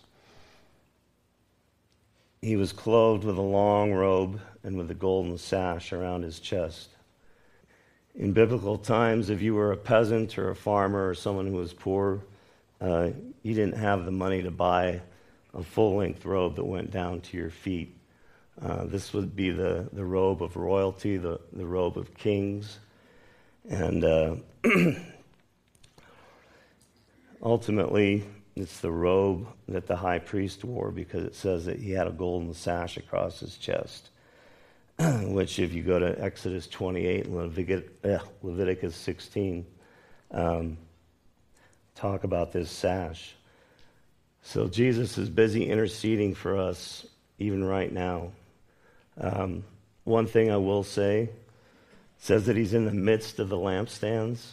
He 2.41 2.57
was 2.57 2.73
clothed 2.73 3.23
with 3.23 3.37
a 3.37 3.43
long 3.43 3.93
robe 3.93 4.41
and 4.63 4.79
with 4.79 4.91
a 4.91 4.95
golden 4.95 5.37
sash 5.37 5.93
around 5.93 6.23
his 6.23 6.41
chest. 6.41 6.89
In 8.15 8.33
biblical 8.33 8.79
times, 8.79 9.29
if 9.29 9.43
you 9.43 9.55
were 9.55 9.73
a 9.73 9.77
peasant 9.77 10.39
or 10.39 10.49
a 10.49 10.57
farmer 10.57 11.07
or 11.07 11.15
someone 11.15 11.49
who 11.49 11.59
was 11.59 11.75
poor, 11.75 12.25
uh, 12.81 13.11
you 13.43 13.53
didn't 13.53 13.77
have 13.77 14.07
the 14.07 14.11
money 14.11 14.43
to 14.43 14.51
buy 14.51 15.03
a 15.53 15.63
full 15.63 15.97
length 15.97 16.25
robe 16.25 16.57
that 16.57 16.65
went 16.65 16.91
down 16.91 17.21
to 17.21 17.37
your 17.37 17.51
feet. 17.51 17.95
Uh, 18.63 18.87
this 18.87 19.13
would 19.13 19.37
be 19.37 19.51
the, 19.51 19.87
the 19.93 20.05
robe 20.05 20.43
of 20.43 20.57
royalty, 20.57 21.19
the, 21.19 21.39
the 21.53 21.67
robe 21.67 21.99
of 21.99 22.15
kings. 22.15 22.79
And 23.69 24.03
uh, 24.03 24.37
ultimately, 27.43 28.25
it's 28.59 28.81
the 28.81 28.91
robe 28.91 29.47
that 29.69 29.87
the 29.87 29.97
high 29.97 30.19
priest 30.19 30.65
wore 30.65 30.91
because 30.91 31.25
it 31.25 31.35
says 31.35 31.67
that 31.67 31.79
he 31.79 31.93
had 31.93 32.07
a 32.07 32.13
golden 32.13 32.55
sash 32.55 32.97
across 32.97 33.41
his 33.41 33.57
chest. 33.57 34.11
Which, 34.99 35.59
if 35.59 35.73
you 35.73 35.83
go 35.83 35.99
to 35.99 36.21
Exodus 36.23 36.67
28 36.67 37.27
and 37.27 37.37
Leviticus, 37.37 37.91
uh, 38.05 38.19
Leviticus 38.43 38.97
16, 38.97 39.65
um, 40.33 40.77
talk 41.95 42.25
about 42.25 42.53
this 42.53 42.71
sash. 42.71 43.35
So, 44.43 44.67
Jesus 44.67 45.17
is 45.19 45.29
busy 45.29 45.69
interceding 45.69 46.35
for 46.35 46.59
us 46.59 47.07
even 47.39 47.63
right 47.63 47.93
now. 47.93 48.33
Um, 49.21 49.65
one 50.05 50.27
thing 50.27 50.51
I 50.51 50.57
will 50.57 50.83
say 50.83 51.31
says 52.19 52.47
that 52.47 52.57
he's 52.57 52.75
in 52.75 52.85
the 52.85 52.93
midst 52.93 53.39
of 53.39 53.49
the 53.49 53.57
lampstands. 53.57 54.45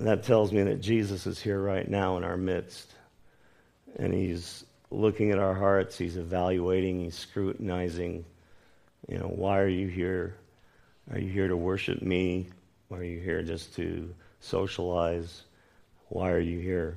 And 0.00 0.08
that 0.08 0.22
tells 0.22 0.50
me 0.50 0.62
that 0.62 0.80
Jesus 0.80 1.26
is 1.26 1.38
here 1.38 1.60
right 1.60 1.86
now 1.86 2.16
in 2.16 2.24
our 2.24 2.38
midst. 2.38 2.90
And 3.96 4.14
he's 4.14 4.64
looking 4.90 5.30
at 5.30 5.38
our 5.38 5.52
hearts, 5.52 5.98
he's 5.98 6.16
evaluating, 6.16 7.00
he's 7.00 7.14
scrutinizing. 7.14 8.24
You 9.10 9.18
know, 9.18 9.26
why 9.26 9.58
are 9.58 9.68
you 9.68 9.88
here? 9.88 10.36
Are 11.12 11.18
you 11.18 11.30
here 11.30 11.48
to 11.48 11.56
worship 11.56 12.00
me? 12.00 12.48
Are 12.90 13.04
you 13.04 13.20
here 13.20 13.42
just 13.42 13.76
to 13.76 14.14
socialize? 14.40 15.42
Why 16.08 16.30
are 16.30 16.40
you 16.40 16.60
here? 16.60 16.96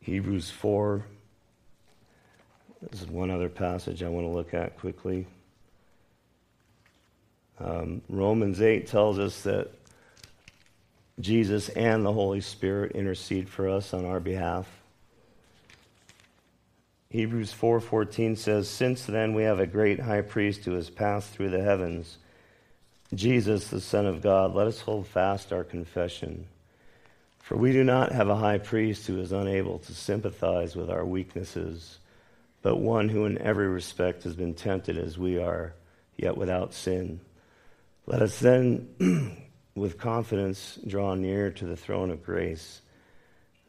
Hebrews 0.00 0.50
4. 0.50 1.06
This 2.90 3.02
is 3.02 3.06
one 3.06 3.30
other 3.30 3.48
passage 3.48 4.02
I 4.02 4.08
want 4.08 4.26
to 4.26 4.32
look 4.32 4.52
at 4.52 4.80
quickly. 4.80 5.28
Um, 7.60 8.02
Romans 8.08 8.60
8 8.60 8.88
tells 8.88 9.20
us 9.20 9.42
that 9.42 9.70
Jesus 11.20 11.68
and 11.70 12.04
the 12.04 12.12
Holy 12.12 12.40
Spirit 12.40 12.92
intercede 12.92 13.48
for 13.48 13.68
us 13.68 13.92
on 13.92 14.04
our 14.04 14.20
behalf. 14.20 14.66
Hebrews 17.10 17.52
4:14 17.52 18.36
says, 18.36 18.68
"Since 18.68 19.04
then 19.04 19.34
we 19.34 19.42
have 19.42 19.60
a 19.60 19.66
great 19.66 20.00
high 20.00 20.22
priest 20.22 20.64
who 20.64 20.72
has 20.72 20.88
passed 20.88 21.30
through 21.30 21.50
the 21.50 21.62
heavens, 21.62 22.16
Jesus 23.14 23.68
the 23.68 23.80
Son 23.80 24.06
of 24.06 24.22
God. 24.22 24.54
Let 24.54 24.66
us 24.66 24.80
hold 24.80 25.06
fast 25.06 25.52
our 25.52 25.64
confession. 25.64 26.46
For 27.40 27.56
we 27.56 27.72
do 27.72 27.84
not 27.84 28.12
have 28.12 28.28
a 28.28 28.36
high 28.36 28.58
priest 28.58 29.06
who 29.06 29.20
is 29.20 29.32
unable 29.32 29.78
to 29.80 29.94
sympathize 29.94 30.74
with 30.74 30.88
our 30.88 31.04
weaknesses, 31.04 31.98
but 32.62 32.76
one 32.76 33.10
who 33.10 33.26
in 33.26 33.36
every 33.38 33.68
respect 33.68 34.22
has 34.22 34.34
been 34.34 34.54
tempted 34.54 34.96
as 34.96 35.18
we 35.18 35.38
are, 35.38 35.74
yet 36.16 36.38
without 36.38 36.72
sin. 36.72 37.20
Let 38.06 38.22
us 38.22 38.38
then 38.38 38.88
with 39.74 39.98
confidence 39.98 40.78
draw 40.86 41.14
near 41.14 41.50
to 41.50 41.64
the 41.64 41.76
throne 41.76 42.10
of 42.10 42.24
grace 42.24 42.80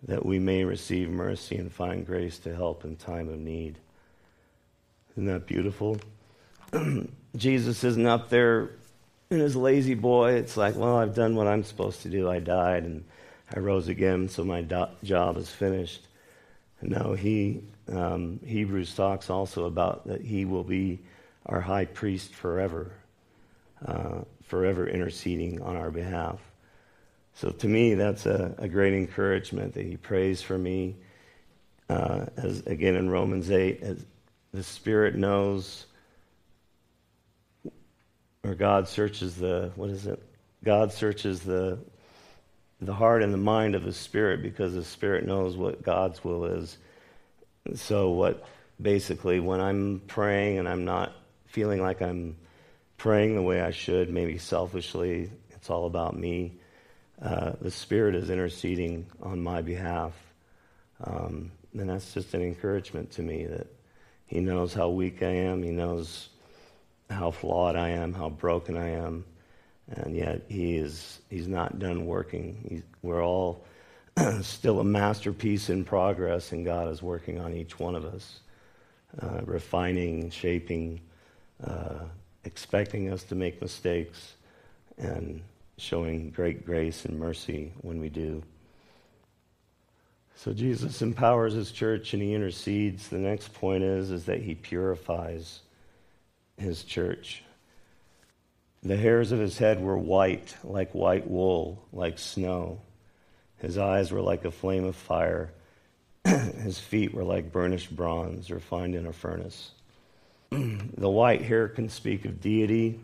that 0.04 0.26
we 0.26 0.38
may 0.38 0.64
receive 0.64 1.10
mercy 1.10 1.56
and 1.56 1.72
find 1.72 2.06
grace 2.06 2.38
to 2.40 2.54
help 2.54 2.84
in 2.84 2.96
time 2.96 3.30
of 3.30 3.40
need. 3.40 3.80
Isn't 5.12 5.26
that 5.28 5.48
beautiful? 5.48 5.98
Jesus 7.36 7.84
isn't 7.84 8.06
up 8.06 8.30
there 8.30 8.72
in 9.30 9.40
his 9.40 9.56
La-Z-Boy. 9.56 10.34
It's 10.34 10.58
like, 10.58 10.76
well, 10.76 10.98
I've 10.98 11.16
done 11.16 11.36
what 11.36 11.48
I'm 11.48 11.64
supposed 11.64 12.02
to 12.02 12.10
do. 12.10 12.30
I 12.30 12.40
died 12.40 12.84
and 12.84 13.06
I 13.56 13.60
rose 13.60 13.88
again, 13.88 14.28
so 14.28 14.44
my 14.44 14.62
do- 14.62 14.88
job 15.04 15.38
is 15.38 15.50
finished. 15.50 16.08
No, 16.82 17.14
he 17.14 17.62
um, 17.92 18.40
Hebrews 18.46 18.96
talks 18.96 19.30
also 19.30 19.66
about 19.66 20.08
that 20.08 20.22
he 20.22 20.46
will 20.46 20.64
be 20.64 21.00
our 21.46 21.62
high 21.62 21.86
priest 21.86 22.34
forever. 22.34 22.92
Uh, 23.86 24.22
forever 24.54 24.88
interceding 24.88 25.60
on 25.64 25.76
our 25.76 25.90
behalf. 25.90 26.40
So 27.34 27.50
to 27.50 27.68
me, 27.68 27.96
that's 27.96 28.28
a, 28.28 28.54
a 28.60 28.68
great 28.68 28.94
encouragement 28.94 29.74
that 29.74 29.84
he 29.84 29.98
prays 29.98 30.44
for 30.44 30.60
me. 30.60 30.96
Uh, 31.90 32.28
as 32.38 32.60
again 32.68 32.96
in 32.96 33.10
Romans 33.10 33.50
8, 33.50 33.82
as 33.82 34.06
the 34.54 34.62
Spirit 34.62 35.16
knows, 35.16 35.88
or 38.44 38.54
God 38.54 38.88
searches 38.88 39.38
the, 39.38 39.72
what 39.76 39.90
is 39.90 40.06
it? 40.06 40.22
God 40.64 40.94
searches 40.94 41.40
the, 41.40 41.80
the 42.80 42.94
heart 42.94 43.24
and 43.24 43.34
the 43.34 43.40
mind 43.40 43.74
of 43.74 43.84
the 43.84 43.92
Spirit 43.92 44.44
because 44.44 44.76
the 44.76 44.84
Spirit 44.84 45.26
knows 45.26 45.58
what 45.58 45.82
God's 45.82 46.24
will 46.24 46.46
is. 46.46 46.78
So, 47.74 48.12
what 48.12 48.46
basically, 48.80 49.40
when 49.40 49.60
I'm 49.60 50.04
praying 50.06 50.60
and 50.60 50.70
I'm 50.70 50.86
not 50.86 51.12
feeling 51.48 51.82
like 51.82 52.04
I'm 52.04 52.36
praying 52.98 53.36
the 53.36 53.42
way 53.42 53.62
I 53.62 53.72
should, 53.72 54.10
maybe 54.10 54.38
selfishly, 54.38 55.30
it's 55.52 55.70
all 55.70 55.86
about 55.86 56.18
me, 56.18 56.58
uh, 57.22 57.54
the 57.62 57.72
Spirit 57.72 58.16
is 58.16 58.30
interceding 58.30 59.06
on 59.22 59.42
my 59.42 59.62
behalf. 59.62 60.14
Um, 61.04 61.52
and 61.78 61.90
that's 61.90 62.14
just 62.14 62.34
an 62.34 62.42
encouragement 62.42 63.12
to 63.12 63.22
me 63.22 63.46
that 63.46 63.68
He 64.26 64.40
knows 64.40 64.74
how 64.74 64.90
weak 64.90 65.24
I 65.24 65.32
am, 65.32 65.64
He 65.64 65.72
knows 65.72 66.30
how 67.10 67.32
flawed 67.32 67.76
I 67.76 67.90
am, 67.90 68.14
how 68.14 68.30
broken 68.30 68.78
I 68.78 68.90
am, 68.90 69.26
and 69.88 70.16
yet 70.16 70.44
He 70.48 70.78
is 70.78 71.20
He's 71.30 71.48
not 71.48 71.80
done 71.80 72.06
working. 72.06 72.66
He's, 72.70 72.84
we're 73.02 73.24
all 73.24 73.66
still 74.42 74.80
a 74.80 74.84
masterpiece 74.84 75.70
in 75.70 75.84
progress, 75.84 76.52
and 76.52 76.66
God 76.66 76.90
is 76.90 77.02
working 77.02 77.40
on 77.40 77.54
each 77.54 77.80
one 77.80 77.96
of 77.96 78.06
us, 78.06 78.40
uh, 79.22 79.42
refining, 79.46 80.30
shaping, 80.30 81.02
uh, 81.64 82.00
expecting 82.46 83.12
us 83.12 83.24
to 83.24 83.36
make 83.36 83.62
mistakes, 83.62 84.34
and 84.98 85.42
showing 85.78 86.30
great 86.30 86.66
grace 86.66 87.06
and 87.06 87.20
mercy 87.20 87.74
when 87.82 88.00
we 88.00 88.10
do. 88.10 88.44
So 90.36 90.54
Jesus 90.54 91.02
empowers 91.02 91.54
his 91.54 91.72
church 91.72 92.14
and 92.14 92.22
he 92.22 92.34
intercedes. 92.34 93.08
The 93.08 93.18
next 93.18 93.54
point 93.54 93.84
is, 93.84 94.12
is 94.12 94.26
that 94.26 94.42
he 94.42 94.56
purifies 94.56 95.62
his 96.58 96.84
church. 96.84 97.44
The 98.82 98.98
hairs 98.98 99.32
of 99.32 99.40
his 99.40 99.58
head 99.58 99.82
were 99.82 99.98
white, 99.98 100.56
like 100.64 100.94
white 100.94 101.30
wool, 101.30 101.86
like 101.94 102.20
snow. 102.20 102.82
His 103.60 103.78
eyes 103.78 104.12
were 104.12 104.22
like 104.22 104.44
a 104.44 104.52
flame 104.52 104.84
of 104.84 104.96
fire. 104.96 105.54
his 106.26 106.80
feet 106.80 107.14
were 107.14 107.24
like 107.24 107.52
burnished 107.52 107.96
bronze 107.96 108.52
refined 108.52 108.96
in 108.96 109.06
a 109.06 109.14
furnace. 109.14 109.72
the 110.98 111.10
white 111.10 111.42
hair 111.42 111.68
can 111.68 111.90
speak 111.90 112.26
of 112.26 112.42
deity. 112.42 113.00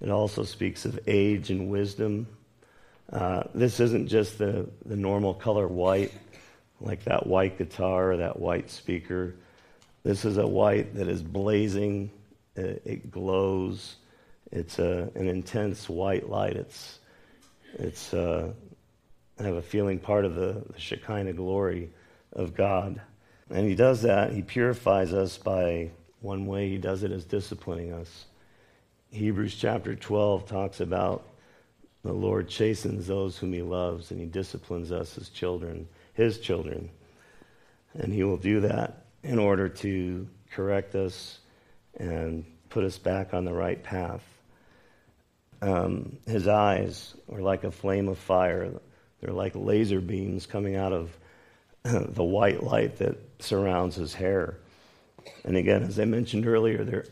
It 0.00 0.10
also 0.10 0.44
speaks 0.44 0.84
of 0.84 0.98
age 1.06 1.50
and 1.50 1.68
wisdom. 1.68 2.26
Uh, 3.12 3.44
this 3.54 3.80
isn't 3.80 4.08
just 4.08 4.38
the, 4.38 4.68
the 4.84 4.96
normal 4.96 5.34
color 5.34 5.66
white, 5.66 6.12
like 6.80 7.04
that 7.04 7.26
white 7.26 7.58
guitar 7.58 8.12
or 8.12 8.16
that 8.18 8.38
white 8.38 8.70
speaker. 8.70 9.34
This 10.02 10.24
is 10.24 10.36
a 10.36 10.46
white 10.46 10.94
that 10.94 11.08
is 11.08 11.22
blazing, 11.22 12.10
it, 12.54 12.82
it 12.84 13.10
glows. 13.10 13.96
It's 14.50 14.78
a, 14.78 15.10
an 15.14 15.28
intense 15.28 15.88
white 15.88 16.30
light. 16.30 16.56
It's, 16.56 17.00
it's 17.74 18.14
uh, 18.14 18.52
I 19.38 19.42
have 19.42 19.56
a 19.56 19.62
feeling 19.62 19.98
part 19.98 20.24
of 20.24 20.34
the, 20.34 20.64
the 20.72 20.80
Shekinah 20.80 21.34
glory 21.34 21.90
of 22.32 22.54
God. 22.54 23.00
And 23.50 23.66
He 23.66 23.74
does 23.74 24.02
that. 24.02 24.32
He 24.32 24.42
purifies 24.42 25.12
us 25.12 25.36
by 25.36 25.90
one 26.20 26.46
way 26.46 26.68
He 26.68 26.78
does 26.78 27.02
it 27.02 27.12
is 27.12 27.24
disciplining 27.24 27.92
us. 27.92 28.26
Hebrews 29.10 29.54
chapter 29.54 29.94
12 29.94 30.46
talks 30.46 30.80
about 30.80 31.26
the 32.04 32.12
Lord 32.12 32.48
chastens 32.48 33.06
those 33.06 33.38
whom 33.38 33.52
He 33.52 33.62
loves, 33.62 34.10
and 34.10 34.20
He 34.20 34.26
disciplines 34.26 34.92
us 34.92 35.18
as 35.18 35.28
children, 35.28 35.88
His 36.14 36.38
children. 36.38 36.90
And 37.94 38.12
He 38.12 38.24
will 38.24 38.36
do 38.36 38.60
that 38.60 39.04
in 39.22 39.38
order 39.38 39.68
to 39.68 40.28
correct 40.50 40.94
us 40.94 41.38
and 41.98 42.44
put 42.70 42.84
us 42.84 42.98
back 42.98 43.34
on 43.34 43.44
the 43.44 43.52
right 43.52 43.82
path. 43.82 44.22
Um, 45.60 46.18
his 46.26 46.46
eyes 46.46 47.14
are 47.32 47.40
like 47.40 47.64
a 47.64 47.70
flame 47.70 48.08
of 48.08 48.18
fire. 48.18 48.70
They're 49.20 49.34
like 49.34 49.52
laser 49.54 50.00
beams 50.00 50.46
coming 50.46 50.76
out 50.76 50.92
of 50.92 51.16
the 51.82 52.24
white 52.24 52.62
light 52.62 52.98
that 52.98 53.16
surrounds 53.40 53.96
his 53.96 54.14
hair. 54.14 54.58
And 55.44 55.56
again, 55.56 55.82
as 55.82 55.98
I 55.98 56.04
mentioned 56.04 56.46
earlier, 56.46 56.84
they're, 56.84 57.06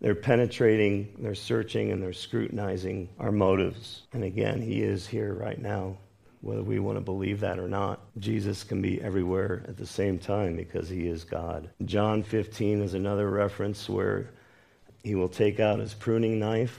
they're 0.00 0.14
penetrating, 0.14 1.14
they're 1.18 1.34
searching, 1.34 1.92
and 1.92 2.02
they're 2.02 2.12
scrutinizing 2.12 3.08
our 3.18 3.32
motives. 3.32 4.02
And 4.12 4.24
again, 4.24 4.60
he 4.60 4.82
is 4.82 5.06
here 5.06 5.34
right 5.34 5.60
now, 5.60 5.96
whether 6.40 6.62
we 6.62 6.78
want 6.78 6.98
to 6.98 7.04
believe 7.04 7.40
that 7.40 7.58
or 7.58 7.68
not. 7.68 8.00
Jesus 8.18 8.64
can 8.64 8.82
be 8.82 9.00
everywhere 9.00 9.64
at 9.68 9.76
the 9.76 9.86
same 9.86 10.18
time 10.18 10.56
because 10.56 10.88
he 10.88 11.06
is 11.06 11.24
God. 11.24 11.70
John 11.84 12.22
15 12.22 12.82
is 12.82 12.94
another 12.94 13.30
reference 13.30 13.88
where 13.88 14.30
he 15.02 15.14
will 15.14 15.28
take 15.28 15.60
out 15.60 15.78
his 15.78 15.94
pruning 15.94 16.38
knife 16.38 16.78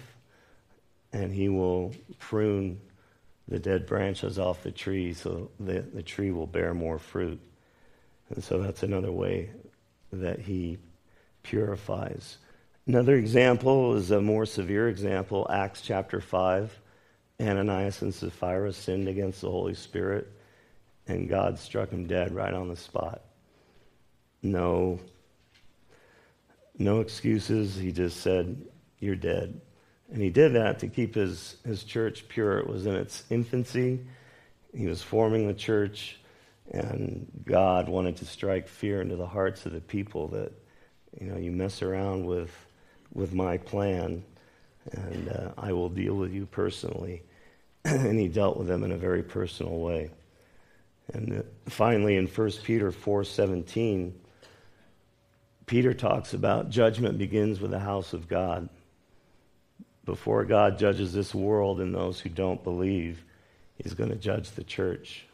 and 1.11 1.31
he 1.31 1.49
will 1.49 1.93
prune 2.19 2.79
the 3.47 3.59
dead 3.59 3.85
branches 3.85 4.39
off 4.39 4.63
the 4.63 4.71
tree 4.71 5.13
so 5.13 5.51
the, 5.59 5.81
the 5.81 6.01
tree 6.01 6.31
will 6.31 6.47
bear 6.47 6.73
more 6.73 6.97
fruit. 6.97 7.39
And 8.29 8.43
so 8.43 8.61
that's 8.61 8.83
another 8.83 9.11
way 9.11 9.49
that 10.19 10.39
he 10.39 10.77
purifies. 11.43 12.37
Another 12.87 13.15
example 13.15 13.95
is 13.95 14.11
a 14.11 14.21
more 14.21 14.45
severe 14.45 14.89
example, 14.89 15.47
Acts 15.49 15.81
chapter 15.81 16.19
5. 16.19 16.79
Ananias 17.41 18.01
and 18.01 18.13
Sapphira 18.13 18.71
sinned 18.71 19.07
against 19.07 19.41
the 19.41 19.49
Holy 19.49 19.73
Spirit, 19.73 20.31
and 21.07 21.27
God 21.27 21.57
struck 21.57 21.89
him 21.89 22.05
dead 22.05 22.33
right 22.33 22.53
on 22.53 22.69
the 22.69 22.75
spot. 22.75 23.21
No, 24.41 24.99
no 26.77 26.99
excuses. 26.99 27.75
He 27.75 27.91
just 27.91 28.21
said, 28.21 28.61
You're 28.99 29.15
dead. 29.15 29.59
And 30.11 30.21
he 30.21 30.29
did 30.29 30.53
that 30.53 30.79
to 30.79 30.87
keep 30.87 31.15
his, 31.15 31.55
his 31.65 31.83
church 31.83 32.27
pure. 32.27 32.59
It 32.59 32.67
was 32.67 32.85
in 32.85 32.93
its 32.93 33.23
infancy. 33.29 33.99
He 34.75 34.85
was 34.85 35.01
forming 35.01 35.47
the 35.47 35.53
church, 35.53 36.19
and 36.73 37.27
God 37.45 37.87
wanted 37.87 38.17
to 38.17 38.25
strike 38.25 38.67
fear 38.67 39.01
into 39.01 39.15
the 39.15 39.27
hearts 39.27 39.65
of 39.65 39.71
the 39.73 39.81
people 39.81 40.27
that, 40.29 40.51
you 41.19 41.27
know, 41.27 41.37
you 41.37 41.51
mess 41.51 41.81
around 41.81 42.25
with, 42.25 42.51
with 43.13 43.33
my 43.33 43.57
plan, 43.57 44.23
and 44.91 45.29
uh, 45.29 45.51
I 45.57 45.71
will 45.71 45.89
deal 45.89 46.15
with 46.15 46.33
you 46.33 46.45
personally. 46.45 47.23
and 47.85 48.19
he 48.19 48.27
dealt 48.27 48.57
with 48.57 48.67
them 48.67 48.83
in 48.83 48.91
a 48.91 48.97
very 48.97 49.23
personal 49.23 49.77
way. 49.79 50.09
And 51.13 51.39
uh, 51.39 51.69
finally, 51.69 52.15
in 52.15 52.27
1 52.27 52.51
Peter 52.63 52.91
4:17, 52.91 54.13
Peter 55.65 55.93
talks 55.93 56.33
about 56.33 56.69
judgment 56.69 57.17
begins 57.17 57.59
with 57.59 57.71
the 57.71 57.79
house 57.79 58.13
of 58.13 58.27
God 58.27 58.69
before 60.05 60.43
God 60.43 60.77
judges 60.77 61.13
this 61.13 61.33
world 61.33 61.79
and 61.79 61.93
those 61.93 62.19
who 62.19 62.29
don't 62.29 62.63
believe, 62.63 63.23
he's 63.81 63.93
going 63.93 64.09
to 64.09 64.15
judge 64.15 64.51
the 64.51 64.63
church, 64.63 65.25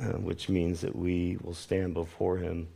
uh, 0.00 0.18
which 0.18 0.48
means 0.48 0.80
that 0.80 0.94
we 0.94 1.38
will 1.42 1.54
stand 1.54 1.94
before 1.94 2.38
him 2.38 2.68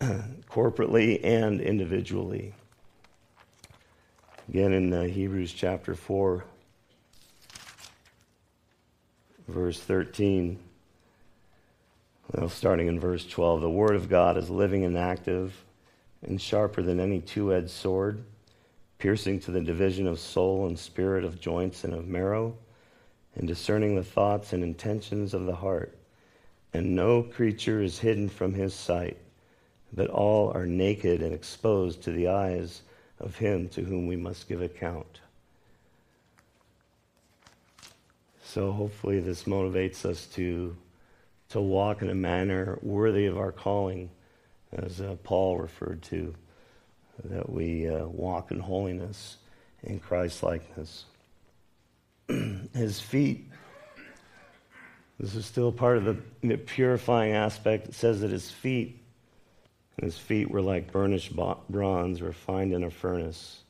uh, 0.00 0.22
corporately 0.50 1.22
and 1.24 1.60
individually. 1.60 2.54
Again, 4.48 4.72
in 4.72 4.92
uh, 4.92 5.02
Hebrews 5.02 5.52
chapter 5.52 5.94
4, 5.94 6.44
verse 9.48 9.80
13, 9.80 10.58
well, 12.32 12.48
starting 12.48 12.88
in 12.88 12.98
verse 12.98 13.26
12, 13.26 13.60
the 13.60 13.70
word 13.70 13.94
of 13.94 14.08
God 14.08 14.36
is 14.36 14.50
living 14.50 14.84
and 14.84 14.96
active 14.96 15.64
and 16.22 16.40
sharper 16.40 16.82
than 16.82 17.00
any 17.00 17.20
two 17.20 17.52
edged 17.54 17.70
sword 17.70 18.24
piercing 19.02 19.40
to 19.40 19.50
the 19.50 19.60
division 19.60 20.06
of 20.06 20.16
soul 20.20 20.64
and 20.68 20.78
spirit, 20.78 21.24
of 21.24 21.40
joints 21.40 21.82
and 21.82 21.92
of 21.92 22.06
marrow, 22.06 22.56
and 23.34 23.48
discerning 23.48 23.96
the 23.96 24.04
thoughts 24.04 24.52
and 24.52 24.62
intentions 24.62 25.34
of 25.34 25.44
the 25.44 25.56
heart. 25.56 25.98
And 26.74 26.96
no 26.96 27.22
creature 27.22 27.82
is 27.82 27.98
hidden 27.98 28.28
from 28.28 28.54
his 28.54 28.74
sight, 28.74 29.18
but 29.92 30.08
all 30.08 30.52
are 30.52 30.66
naked 30.66 31.22
and 31.22 31.34
exposed 31.34 32.02
to 32.02 32.12
the 32.12 32.28
eyes 32.28 32.82
of 33.20 33.36
him 33.36 33.68
to 33.70 33.82
whom 33.82 34.06
we 34.06 34.16
must 34.16 34.48
give 34.48 34.62
account. 34.62 35.20
So 38.42 38.72
hopefully 38.72 39.20
this 39.20 39.44
motivates 39.44 40.04
us 40.04 40.26
to, 40.34 40.76
to 41.50 41.60
walk 41.60 42.02
in 42.02 42.10
a 42.10 42.14
manner 42.14 42.78
worthy 42.82 43.26
of 43.26 43.38
our 43.38 43.52
calling, 43.52 44.10
as 44.72 45.00
uh, 45.00 45.16
Paul 45.22 45.58
referred 45.58 46.02
to 46.04 46.34
that 47.24 47.48
we 47.48 47.88
uh, 47.88 48.06
walk 48.06 48.50
in 48.50 48.58
holiness 48.58 49.36
in 49.82 50.00
Christ 50.00 50.42
likeness. 50.42 51.04
his 52.74 53.00
feet, 53.00 53.48
this 55.22 55.36
is 55.36 55.46
still 55.46 55.70
part 55.70 55.98
of 55.98 56.04
the, 56.04 56.16
the 56.42 56.56
purifying 56.56 57.32
aspect. 57.32 57.86
It 57.86 57.94
says 57.94 58.22
that 58.22 58.32
his 58.32 58.50
feet, 58.50 59.00
his 60.00 60.18
feet 60.18 60.50
were 60.50 60.60
like 60.60 60.90
burnished 60.90 61.32
bronze 61.70 62.20
refined 62.20 62.72
in 62.72 62.82
a 62.82 62.90
furnace. 62.90 63.62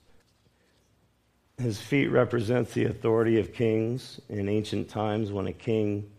His 1.59 1.79
feet 1.79 2.07
represents 2.07 2.73
the 2.73 2.87
authority 2.87 3.39
of 3.39 3.53
kings. 3.53 4.19
In 4.31 4.49
ancient 4.49 4.89
times, 4.89 5.31
when 5.31 5.47
a 5.47 5.53
king 5.53 6.11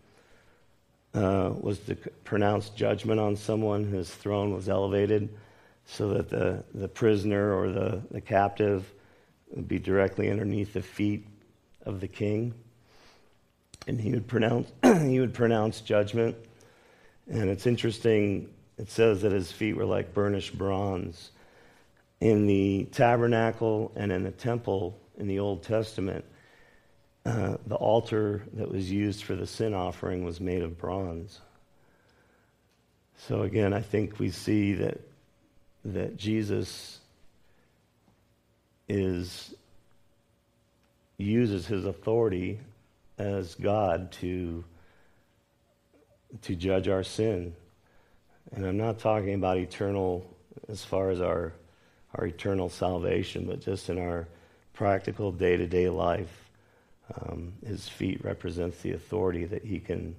uh, 1.16 1.52
was 1.60 1.80
to 1.80 1.96
pronounce 2.24 2.70
judgment 2.70 3.20
on 3.20 3.36
someone, 3.36 3.86
his 3.86 4.14
throne 4.14 4.54
was 4.54 4.70
elevated 4.70 5.30
so 5.86 6.10
that 6.10 6.30
the, 6.30 6.64
the 6.76 6.88
prisoner 6.88 7.58
or 7.60 7.72
the, 7.72 8.04
the 8.12 8.22
captive 8.22 8.94
would 9.56 9.68
be 9.68 9.80
directly 9.80 10.30
underneath 10.30 10.74
the 10.74 10.82
feet 10.84 11.26
of 11.88 12.02
the 12.02 12.08
king. 12.08 12.54
And 13.88 14.00
he 14.00 14.12
would 14.12 14.28
pronounce, 14.28 14.72
he 14.84 15.20
would 15.20 15.34
pronounce 15.34 15.82
judgment. 15.82 16.36
And 17.30 17.50
it's 17.50 17.68
interesting, 17.68 18.50
it 18.78 18.90
says 18.90 19.22
that 19.22 19.32
his 19.32 19.52
feet 19.52 19.76
were 19.76 19.86
like 19.86 20.14
burnished 20.14 20.58
bronze. 20.58 21.32
In 22.22 22.48
the 22.48 22.86
tabernacle 22.92 23.92
and 23.96 24.12
in 24.12 24.24
the 24.24 24.32
temple 24.32 24.98
in 25.18 25.28
the 25.28 25.40
Old 25.40 25.64
Testament, 25.64 26.24
uh, 27.26 27.58
the 27.68 27.76
altar 27.76 28.44
that 28.54 28.70
was 28.70 28.92
used 28.92 29.24
for 29.24 29.36
the 29.36 29.48
sin 29.48 29.74
offering 29.74 30.24
was 30.24 30.40
made 30.42 30.62
of 30.62 30.78
bronze. 30.78 31.40
So 33.18 33.44
again, 33.44 33.74
I 33.74 33.82
think 33.82 34.20
we 34.20 34.30
see 34.30 34.74
that 34.74 35.00
that 35.86 36.18
Jesus 36.18 37.00
is 38.88 39.54
uses 41.18 41.68
his 41.68 41.86
authority 41.86 42.60
as 43.18 43.56
God 43.56 44.12
to 44.14 44.64
to 46.42 46.56
judge 46.56 46.88
our 46.88 47.04
sin. 47.04 47.54
And 48.54 48.66
I'm 48.66 48.78
not 48.78 49.00
talking 49.00 49.36
about 49.36 49.58
eternal 49.58 50.26
as 50.68 50.84
far 50.84 51.10
as 51.10 51.22
our 51.22 51.54
our 52.16 52.26
eternal 52.26 52.70
salvation, 52.70 53.46
but 53.46 53.62
just 53.62 53.90
in 53.90 53.98
our 53.98 54.28
practical 54.74 55.32
day-to-day 55.32 55.90
life. 55.90 56.50
Um, 57.22 57.54
his 57.66 57.88
feet 57.90 58.24
represents 58.24 58.82
the 58.82 58.94
authority 58.94 59.46
that 59.46 59.66
he 59.66 59.80
can 59.80 60.16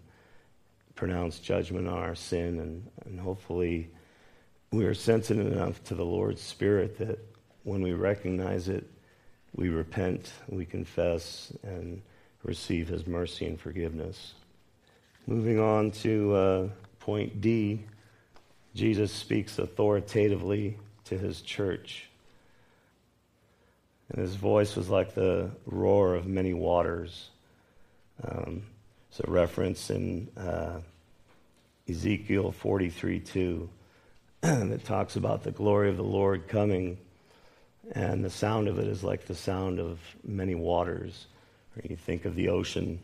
pronounce 0.95 1.39
judgment 1.39 1.89
on 1.89 1.99
our 1.99 2.15
sin 2.15 2.61
and, 2.61 2.89
and 3.05 3.19
hopefully 3.19 3.91
we 4.75 4.85
are 4.85 4.95
sensitive 4.95 5.47
enough 5.47 5.83
to 5.85 5.95
the 5.95 6.05
Lord's 6.05 6.43
Spirit 6.43 6.99
that 6.99 7.19
when 7.63 7.81
we 7.81 7.93
recognize 7.93 8.69
it, 8.69 8.91
we 9.55 9.69
repent, 9.69 10.33
we 10.49 10.65
confess, 10.65 11.53
and 11.63 12.03
receive 12.45 12.89
His 12.89 13.07
mercy 13.07 13.47
and 13.47 13.61
forgiveness. 13.61 14.35
Moving 15.27 15.59
on 15.59 15.91
to 15.91 16.35
uh, 16.35 16.69
point 17.01 17.41
D, 17.41 17.85
Jesus 18.75 19.13
speaks 19.13 19.59
authoritatively 19.59 20.79
to 21.07 21.19
His 21.19 21.41
church. 21.41 22.09
And 24.11 24.21
his 24.21 24.37
voice 24.37 24.77
was 24.77 24.89
like 24.89 25.15
the 25.15 25.51
roar 25.67 26.15
of 26.15 26.27
many 26.27 26.53
waters. 26.55 27.31
Um, 28.23 28.63
it's 29.09 29.21
a 29.21 29.31
reference 29.31 29.91
in 29.91 30.29
uh, 30.37 30.81
Ezekiel 31.89 32.53
43 32.53 33.21
2 33.21 33.69
that 34.41 34.85
talks 34.85 35.17
about 35.17 35.43
the 35.43 35.51
glory 35.51 35.89
of 35.89 35.97
the 35.97 36.05
Lord 36.05 36.49
coming, 36.49 36.99
and 37.93 38.25
the 38.25 38.31
sound 38.31 38.69
of 38.69 38.79
it 38.79 38.87
is 38.87 39.03
like 39.03 39.27
the 39.27 39.35
sound 39.35 39.81
of 39.81 39.99
many 40.23 40.55
waters. 40.55 41.27
Or 41.77 41.83
you 41.89 41.97
think 41.97 42.25
of 42.25 42.35
the 42.35 42.49
ocean, 42.49 43.01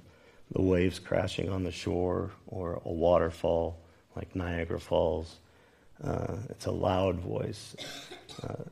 the 0.53 0.63
waves 0.63 0.99
crashing 0.99 1.49
on 1.49 1.65
the 1.65 1.71
shore, 1.71 2.31
or 2.47 2.81
a 2.85 2.93
waterfall 2.93 3.79
like 4.17 4.35
Niagara 4.35 4.81
Falls. 4.81 5.37
Uh, 6.03 6.37
it's 6.49 6.67
a 6.67 6.71
loud 6.71 7.17
voice. 7.21 7.77
Uh, 8.43 8.65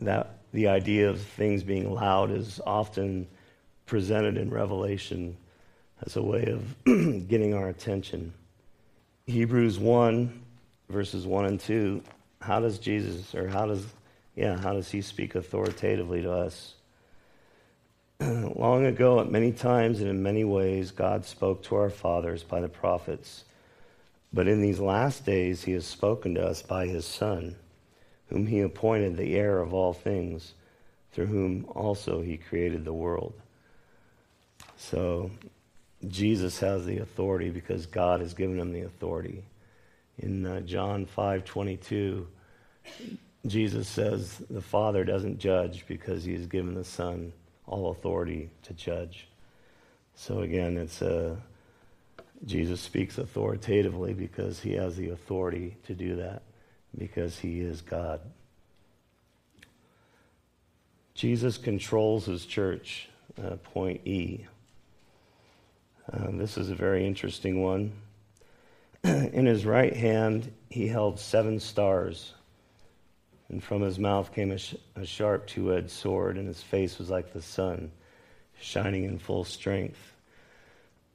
that 0.00 0.40
the 0.52 0.68
idea 0.68 1.08
of 1.08 1.20
things 1.20 1.62
being 1.62 1.92
loud 1.92 2.30
is 2.30 2.60
often 2.66 3.26
presented 3.86 4.36
in 4.36 4.50
Revelation 4.50 5.36
as 6.04 6.16
a 6.16 6.22
way 6.22 6.44
of 6.44 6.84
getting 7.28 7.54
our 7.54 7.68
attention. 7.68 8.32
Hebrews 9.26 9.78
1 9.78 10.42
verses 10.88 11.26
1 11.26 11.46
and 11.46 11.60
2, 11.60 12.02
how 12.40 12.60
does 12.60 12.78
Jesus, 12.78 13.34
or 13.34 13.48
how 13.48 13.66
does, 13.66 13.84
yeah, 14.34 14.58
how 14.58 14.72
does 14.72 14.90
he 14.90 15.00
speak 15.00 15.34
authoritatively 15.34 16.22
to 16.22 16.32
us? 16.32 16.74
Long 18.20 18.86
ago, 18.86 19.20
at 19.20 19.30
many 19.30 19.52
times 19.52 20.00
and 20.00 20.08
in 20.08 20.22
many 20.22 20.42
ways, 20.42 20.90
God 20.90 21.26
spoke 21.26 21.62
to 21.64 21.76
our 21.76 21.90
fathers 21.90 22.42
by 22.42 22.60
the 22.60 22.68
prophets. 22.68 23.44
But 24.32 24.48
in 24.48 24.62
these 24.62 24.80
last 24.80 25.26
days, 25.26 25.64
he 25.64 25.72
has 25.72 25.86
spoken 25.86 26.34
to 26.34 26.46
us 26.46 26.62
by 26.62 26.86
his 26.86 27.04
Son, 27.04 27.56
whom 28.28 28.46
he 28.46 28.60
appointed 28.60 29.16
the 29.16 29.34
heir 29.34 29.60
of 29.60 29.74
all 29.74 29.92
things, 29.92 30.54
through 31.12 31.26
whom 31.26 31.66
also 31.68 32.22
he 32.22 32.38
created 32.38 32.84
the 32.84 32.92
world. 32.92 33.34
So, 34.78 35.30
Jesus 36.08 36.58
has 36.60 36.86
the 36.86 36.98
authority 36.98 37.50
because 37.50 37.84
God 37.84 38.20
has 38.20 38.32
given 38.32 38.58
him 38.58 38.72
the 38.72 38.82
authority. 38.82 39.42
In 40.18 40.46
uh, 40.46 40.60
John 40.60 41.06
5:22, 41.06 42.26
Jesus 43.46 43.88
says 43.88 44.38
the 44.48 44.62
Father 44.62 45.04
doesn't 45.04 45.38
judge 45.38 45.84
because 45.86 46.24
he 46.24 46.32
has 46.32 46.46
given 46.46 46.74
the 46.74 46.84
Son 46.84 47.32
all 47.66 47.90
authority 47.90 48.50
to 48.62 48.72
judge. 48.74 49.28
So 50.14 50.40
again, 50.40 50.76
it's 50.76 51.02
uh, 51.02 51.36
Jesus 52.44 52.80
speaks 52.80 53.18
authoritatively 53.18 54.14
because 54.14 54.60
he 54.60 54.72
has 54.72 54.96
the 54.96 55.10
authority 55.10 55.76
to 55.86 55.94
do 55.94 56.16
that 56.16 56.42
because 56.96 57.38
he 57.38 57.60
is 57.60 57.82
God. 57.82 58.20
Jesus 61.14 61.56
controls 61.56 62.26
his 62.26 62.44
church. 62.44 63.08
Uh, 63.42 63.56
point 63.56 64.00
E. 64.06 64.46
Um, 66.10 66.38
this 66.38 66.56
is 66.56 66.70
a 66.70 66.74
very 66.74 67.06
interesting 67.06 67.62
one. 67.62 67.92
in 69.04 69.44
his 69.44 69.66
right 69.66 69.94
hand 69.94 70.50
he 70.70 70.88
held 70.88 71.18
seven 71.18 71.60
stars, 71.60 72.32
and 73.48 73.62
from 73.62 73.82
his 73.82 73.98
mouth 73.98 74.34
came 74.34 74.50
a, 74.50 74.58
sh- 74.58 74.74
a 74.96 75.06
sharp 75.06 75.46
two 75.46 75.74
edged 75.74 75.90
sword, 75.90 76.36
and 76.36 76.48
his 76.48 76.62
face 76.62 76.98
was 76.98 77.10
like 77.10 77.32
the 77.32 77.42
sun, 77.42 77.90
shining 78.60 79.04
in 79.04 79.18
full 79.18 79.44
strength. 79.44 79.98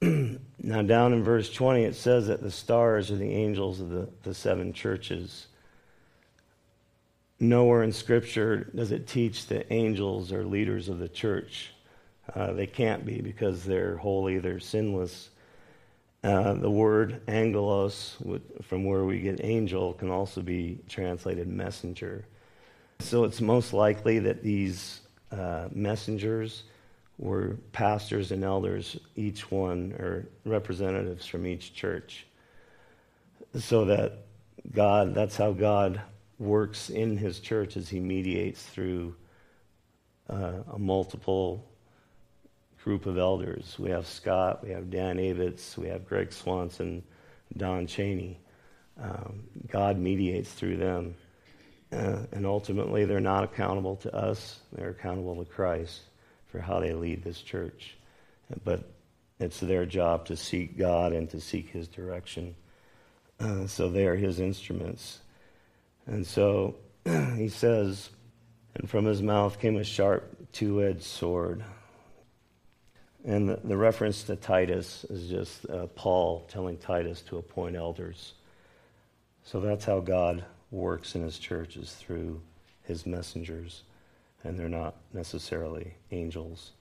now, 0.00 0.82
down 0.82 1.12
in 1.12 1.22
verse 1.22 1.52
20, 1.52 1.84
it 1.84 1.94
says 1.94 2.26
that 2.26 2.42
the 2.42 2.50
stars 2.50 3.10
are 3.10 3.16
the 3.16 3.32
angels 3.32 3.80
of 3.80 3.90
the, 3.90 4.08
the 4.22 4.34
seven 4.34 4.72
churches. 4.72 5.46
Nowhere 7.38 7.82
in 7.82 7.92
Scripture 7.92 8.70
does 8.74 8.92
it 8.92 9.06
teach 9.06 9.46
that 9.46 9.72
angels 9.72 10.32
are 10.32 10.44
leaders 10.44 10.88
of 10.88 10.98
the 10.98 11.08
church. 11.08 11.72
Uh, 12.34 12.52
they 12.52 12.66
can't 12.66 13.04
be 13.04 13.20
because 13.20 13.64
they're 13.64 13.96
holy, 13.96 14.38
they're 14.38 14.60
sinless. 14.60 15.30
Uh, 16.24 16.54
the 16.54 16.70
word 16.70 17.20
angelos, 17.26 18.16
from 18.62 18.84
where 18.84 19.04
we 19.04 19.18
get 19.18 19.40
angel, 19.42 19.92
can 19.94 20.08
also 20.08 20.40
be 20.40 20.78
translated 20.88 21.48
messenger. 21.48 22.24
So 23.00 23.24
it's 23.24 23.40
most 23.40 23.72
likely 23.72 24.20
that 24.20 24.42
these 24.42 25.00
uh, 25.32 25.68
messengers 25.72 26.62
were 27.18 27.56
pastors 27.72 28.30
and 28.30 28.44
elders, 28.44 28.96
each 29.16 29.50
one, 29.50 29.92
or 29.98 30.28
representatives 30.44 31.26
from 31.26 31.44
each 31.46 31.74
church. 31.74 32.26
So 33.58 33.86
that 33.86 34.18
God, 34.72 35.14
that's 35.14 35.36
how 35.36 35.52
God 35.52 36.00
works 36.38 36.88
in 36.88 37.16
his 37.16 37.40
church 37.40 37.76
as 37.76 37.88
he 37.88 37.98
mediates 37.98 38.62
through 38.62 39.16
uh, 40.30 40.62
a 40.72 40.78
multiple 40.78 41.68
group 42.84 43.06
of 43.06 43.18
elders. 43.18 43.76
We 43.78 43.90
have 43.90 44.06
Scott, 44.06 44.62
we 44.64 44.70
have 44.70 44.90
Dan 44.90 45.16
Avitz, 45.18 45.76
we 45.76 45.88
have 45.88 46.06
Greg 46.06 46.32
Swanson, 46.32 47.02
Don 47.56 47.86
Cheney. 47.86 48.40
Um, 49.00 49.44
God 49.68 49.98
mediates 49.98 50.52
through 50.52 50.76
them. 50.76 51.14
Uh, 51.92 52.20
and 52.32 52.46
ultimately, 52.46 53.04
they're 53.04 53.20
not 53.20 53.44
accountable 53.44 53.96
to 53.96 54.14
us, 54.14 54.60
they're 54.72 54.90
accountable 54.90 55.36
to 55.36 55.50
Christ 55.50 56.00
for 56.46 56.58
how 56.58 56.80
they 56.80 56.92
lead 56.94 57.22
this 57.22 57.40
church. 57.40 57.96
But 58.64 58.90
it's 59.38 59.60
their 59.60 59.86
job 59.86 60.26
to 60.26 60.36
seek 60.36 60.78
God 60.78 61.12
and 61.12 61.28
to 61.30 61.40
seek 61.40 61.70
His 61.70 61.88
direction. 61.88 62.54
Uh, 63.38 63.66
so 63.66 63.88
they 63.88 64.06
are 64.06 64.16
His 64.16 64.40
instruments. 64.40 65.20
And 66.06 66.26
so 66.26 66.76
he 67.36 67.48
says, 67.48 68.10
and 68.74 68.88
from 68.88 69.04
his 69.04 69.22
mouth 69.22 69.60
came 69.60 69.76
a 69.76 69.84
sharp 69.84 70.52
two 70.52 70.82
edged 70.82 71.04
sword. 71.04 71.62
And 73.24 73.50
the, 73.50 73.76
reference 73.76 74.24
to 74.24 74.36
Titus 74.36 75.04
is 75.08 75.28
just 75.28 75.68
uh, 75.70 75.86
Paul 75.94 76.44
telling 76.48 76.76
Titus 76.76 77.22
to 77.22 77.38
appoint 77.38 77.76
elders. 77.76 78.34
So 79.44 79.60
that's 79.60 79.84
how 79.84 80.00
God 80.00 80.44
works 80.72 81.14
in 81.14 81.22
his 81.22 81.38
churches 81.38 81.92
through 81.92 82.40
his 82.82 83.06
messengers, 83.06 83.84
and 84.42 84.58
they're 84.58 84.68
not 84.68 84.96
necessarily 85.12 85.94
angels. 86.10 86.72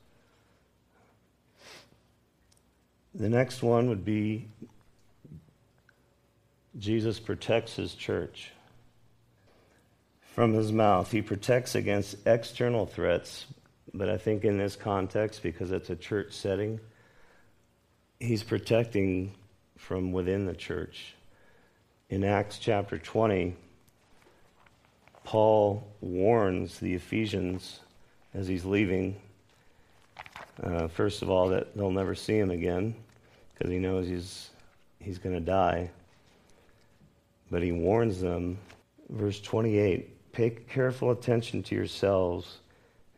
The 3.14 3.30
next 3.30 3.62
one 3.62 3.90
would 3.90 4.06
be 4.06 4.48
Jesus 6.80 7.20
protects 7.20 7.76
his 7.76 7.94
church. 7.94 8.52
From 10.34 10.54
his 10.54 10.72
mouth, 10.72 11.12
he 11.12 11.22
protects 11.22 11.76
against 11.76 12.16
external 12.26 12.86
threats 12.86 13.46
but 13.94 14.10
I 14.10 14.18
think 14.18 14.46
in 14.46 14.58
this 14.58 14.76
context, 14.76 15.44
because 15.44 15.72
it's 15.72 15.90
a 15.90 15.96
church 15.96 16.34
setting, 16.34 16.80
he's 18.20 18.44
protecting 18.44 19.34
from 19.78 20.12
within 20.12 20.46
the 20.46 20.54
church. 20.54 21.16
In 22.10 22.24
Acts 22.24 22.60
chapter 22.60 22.98
20, 22.98 23.56
Paul 25.24 25.88
warns 26.02 26.80
the 26.80 26.94
Ephesians 26.94 27.80
as 28.34 28.48
he's 28.48 28.66
leaving, 28.66 29.16
uh, 30.64 30.88
first 30.88 31.22
of 31.22 31.30
all, 31.30 31.50
that 31.50 31.76
they'll 31.76 31.92
never 31.92 32.16
see 32.16 32.38
him 32.38 32.52
again 32.52 32.96
because 33.54 33.72
he 33.72 33.80
knows 33.80 34.08
he's, 34.08 34.50
he's 35.00 35.18
going 35.18 35.36
to 35.36 35.42
die. 35.42 35.90
But 37.50 37.62
he 37.62 37.72
warns 37.72 38.22
them, 38.22 38.58
verse 39.10 39.42
28 39.42 40.32
pay 40.32 40.50
careful 40.50 41.12
attention 41.12 41.62
to 41.62 41.76
yourselves 41.76 42.61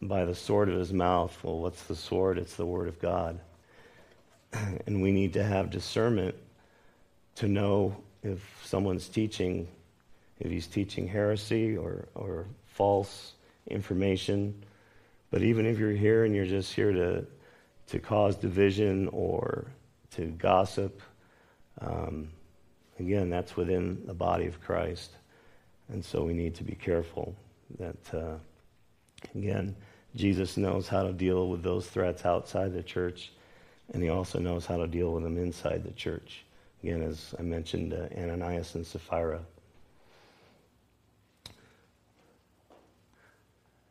by 0.00 0.24
the 0.24 0.34
sword 0.34 0.68
of 0.68 0.78
his 0.78 0.92
mouth. 0.92 1.36
Well, 1.42 1.60
what's 1.60 1.82
the 1.84 1.96
sword? 1.96 2.38
It's 2.38 2.56
the 2.56 2.66
word 2.66 2.88
of 2.88 3.00
God. 3.00 3.38
And 4.86 5.02
we 5.02 5.12
need 5.12 5.34
to 5.34 5.42
have 5.44 5.70
discernment 5.70 6.34
to 7.36 7.48
know 7.48 7.96
if 8.22 8.40
someone's 8.64 9.08
teaching 9.08 9.68
if 10.40 10.50
he's 10.50 10.66
teaching 10.66 11.06
heresy 11.06 11.76
or, 11.76 12.08
or 12.14 12.46
false 12.66 13.34
information. 13.66 14.54
But 15.30 15.42
even 15.42 15.66
if 15.66 15.78
you're 15.78 15.92
here 15.92 16.24
and 16.24 16.34
you're 16.34 16.46
just 16.46 16.72
here 16.72 16.92
to, 16.92 17.26
to 17.88 17.98
cause 17.98 18.36
division 18.36 19.08
or 19.08 19.66
to 20.12 20.26
gossip, 20.26 21.02
um, 21.80 22.28
again, 22.98 23.30
that's 23.30 23.56
within 23.56 24.02
the 24.06 24.14
body 24.14 24.46
of 24.46 24.60
Christ. 24.60 25.10
And 25.88 26.04
so 26.04 26.22
we 26.22 26.34
need 26.34 26.54
to 26.56 26.64
be 26.64 26.74
careful 26.74 27.34
that, 27.78 28.14
uh, 28.14 28.36
again, 29.34 29.74
Jesus 30.14 30.56
knows 30.56 30.88
how 30.88 31.02
to 31.02 31.12
deal 31.12 31.48
with 31.48 31.62
those 31.62 31.86
threats 31.86 32.24
outside 32.24 32.72
the 32.72 32.82
church, 32.82 33.32
and 33.92 34.02
he 34.02 34.08
also 34.08 34.38
knows 34.38 34.66
how 34.66 34.76
to 34.76 34.86
deal 34.86 35.12
with 35.12 35.22
them 35.22 35.38
inside 35.38 35.84
the 35.84 35.92
church. 35.92 36.44
Again, 36.82 37.02
as 37.02 37.34
I 37.38 37.42
mentioned, 37.42 37.92
uh, 37.92 38.08
Ananias 38.16 38.74
and 38.74 38.86
Sapphira. 38.86 39.40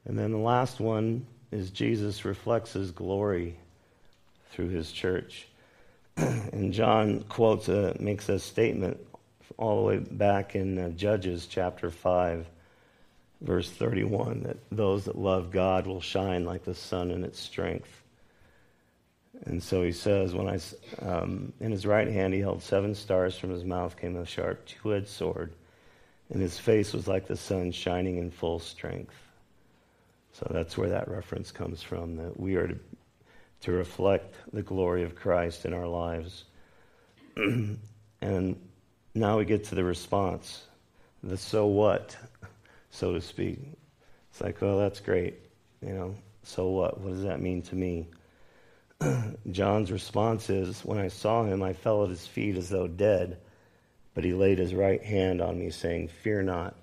And 0.06 0.17
then 0.17 0.32
the 0.32 0.38
last 0.38 0.80
one 0.80 1.25
is 1.51 1.69
Jesus 1.69 2.23
reflects 2.23 2.73
his 2.73 2.91
glory 2.91 3.58
through 4.51 4.69
his 4.69 4.91
church. 4.91 5.47
and 6.17 6.73
John 6.73 7.23
quotes, 7.27 7.67
a, 7.67 7.95
makes 7.99 8.30
a 8.30 8.39
statement 8.39 8.97
all 9.58 9.77
the 9.77 9.88
way 9.88 9.97
back 9.97 10.56
in 10.56 10.77
uh, 10.77 10.89
Judges 10.89 11.45
chapter 11.45 11.91
5, 11.91 12.47
verse 13.41 13.69
31, 13.69 14.43
that 14.43 14.58
those 14.71 15.06
that 15.06 15.17
love 15.17 15.52
God 15.52 15.88
will 15.88 16.02
shine 16.02 16.45
like 16.45 16.63
the 16.63 16.73
sun 16.73 17.12
in 17.12 17.23
its 17.23 17.39
strength. 17.39 18.04
And 19.45 19.62
so 19.62 19.84
he 19.84 19.91
says, 19.91 20.34
when 20.34 20.50
I, 20.50 20.60
um, 21.06 21.54
in 21.60 21.71
his 21.71 21.86
right 21.86 22.08
hand 22.08 22.34
he 22.34 22.39
held 22.39 22.63
seven 22.63 22.95
stars, 22.95 23.38
from 23.38 23.52
his 23.52 23.63
mouth 23.63 23.95
came 23.95 24.15
a 24.15 24.26
sharp 24.26 24.65
two-edged 24.65 25.08
sword, 25.08 25.54
and 26.30 26.41
his 26.41 26.58
face 26.58 26.93
was 26.93 27.08
like 27.08 27.28
the 27.28 27.38
sun 27.38 27.71
shining 27.71 28.17
in 28.17 28.32
full 28.32 28.60
strength. 28.60 29.15
So 30.34 30.47
that's 30.52 30.78
where 30.78 30.89
that 30.89 31.08
reference 31.08 31.52
comes 31.52 31.82
from, 31.82 32.15
that 32.17 32.39
we 32.39 32.56
are 32.56 32.67
to, 32.67 32.80
to 33.62 33.71
reflect 33.71 34.36
the 34.54 34.62
glory 34.62 35.04
of 35.04 35.15
Christ 35.15 35.65
in 35.65 35.73
our 35.73 35.88
lives. 35.88 36.45
and 37.36 38.60
now 39.13 39.38
we 39.38 39.45
get 39.45 39.63
to 39.65 39.76
the 39.76 39.84
response, 39.84 40.63
the 41.23 41.38
so 41.38 41.65
what, 41.65 42.15
so 42.98 43.14
to 43.14 43.22
speak. 43.22 43.60
It's 44.32 44.42
like, 44.42 44.60
well, 44.60 44.80
that's 44.80 45.00
great. 45.00 45.36
You 45.82 45.94
know, 45.94 46.16
so 46.44 46.70
what? 46.70 47.00
What 47.00 47.14
does 47.14 47.24
that 47.24 47.42
mean 47.42 47.62
to 47.64 47.76
me? 47.76 48.08
John's 49.52 49.92
response 49.92 50.50
is, 50.50 50.84
When 50.84 50.98
I 50.98 51.10
saw 51.10 51.44
him, 51.44 51.62
I 51.62 51.74
fell 51.74 52.04
at 52.04 52.10
his 52.10 52.26
feet 52.26 52.58
as 52.58 52.70
though 52.70 52.88
dead, 52.88 53.38
but 54.16 54.24
he 54.24 54.34
laid 54.34 54.58
his 54.58 54.74
right 54.74 55.04
hand 55.04 55.42
on 55.42 55.60
me, 55.60 55.70
saying, 55.70 56.08
Fear 56.08 56.44
not. 56.44 56.76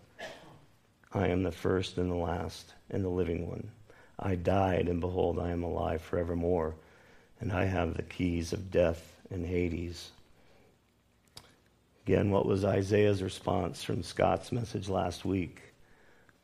I 1.13 1.29
am 1.29 1.43
the 1.43 1.53
first 1.53 1.99
and 1.99 2.11
the 2.11 2.17
last 2.17 2.75
and 2.91 3.05
the 3.05 3.09
living 3.09 3.49
one. 3.49 3.71
I 4.19 4.37
died, 4.37 4.89
and 4.89 5.01
behold, 5.01 5.41
I 5.41 5.51
am 5.51 5.65
alive 5.65 6.01
forevermore, 6.01 6.77
and 7.41 7.53
I 7.53 7.65
have 7.65 7.95
the 7.97 8.03
keys 8.03 8.53
of 8.53 8.71
death 8.71 9.21
and 9.31 9.45
Hades. 9.45 10.11
Again, 12.07 12.31
what 12.31 12.47
was 12.47 12.65
Isaiah's 12.65 13.23
response 13.23 13.83
from 13.83 14.05
Scott's 14.05 14.53
message 14.53 14.89
last 14.89 15.25
week? 15.25 15.74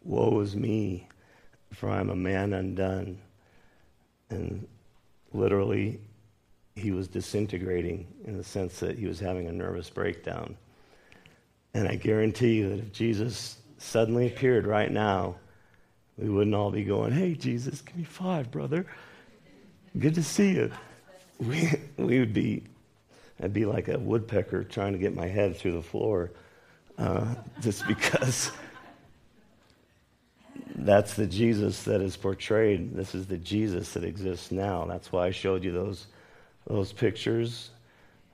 Woe 0.03 0.41
is 0.41 0.57
me, 0.57 1.09
for 1.73 1.91
I 1.91 2.01
am 2.01 2.11
a 2.11 2.17
man 2.17 2.53
undone. 2.53 3.19
And 4.31 4.67
literally, 5.33 6.01
he 6.75 6.93
was 6.93 7.09
disintegrating 7.09 8.07
in 8.25 8.37
the 8.37 8.45
sense 8.45 8.81
that 8.81 8.99
he 8.99 9.07
was 9.07 9.21
having 9.21 9.47
a 9.49 9.53
nervous 9.53 9.91
breakdown. 9.91 10.57
And 11.75 11.87
I 11.87 11.97
guarantee 11.97 12.55
you 12.55 12.71
that 12.71 12.79
if 12.79 12.93
Jesus 12.93 13.59
suddenly 13.79 14.27
appeared 14.27 14.67
right 14.67 14.91
now, 14.91 15.37
we 16.17 16.29
wouldn't 16.29 16.55
all 16.55 16.71
be 16.71 16.85
going, 16.85 17.13
Hey, 17.13 17.35
Jesus, 17.35 17.81
give 17.81 17.97
me 17.97 18.05
five, 18.05 18.51
brother. 18.51 18.87
Good 19.99 20.15
to 20.15 20.23
see 20.23 20.53
you. 20.53 20.71
We, 21.39 21.71
we 21.97 22.19
would 22.19 22.35
be, 22.35 22.65
I'd 23.43 23.55
be 23.55 23.65
like 23.65 23.89
a 23.89 23.99
woodpecker 23.99 24.65
trying 24.65 24.93
to 24.93 24.99
get 24.99 25.15
my 25.15 25.27
head 25.27 25.57
through 25.57 25.73
the 25.73 25.83
floor 25.83 26.33
uh, 26.99 27.35
just 27.61 27.87
because 27.87 28.53
that's 30.85 31.15
the 31.15 31.27
Jesus 31.27 31.83
that 31.85 32.01
is 32.01 32.17
portrayed. 32.17 32.95
This 32.95 33.15
is 33.15 33.27
the 33.27 33.39
Jesus 33.39 33.93
that 33.93 34.05
exists 34.05 34.51
now. 34.51 34.85
That's 34.87 35.13
why 35.13 35.27
I 35.27 35.31
showed 35.31 35.65
you 35.65 35.73
those, 35.73 36.07
those 36.67 36.93
pictures 36.93 37.71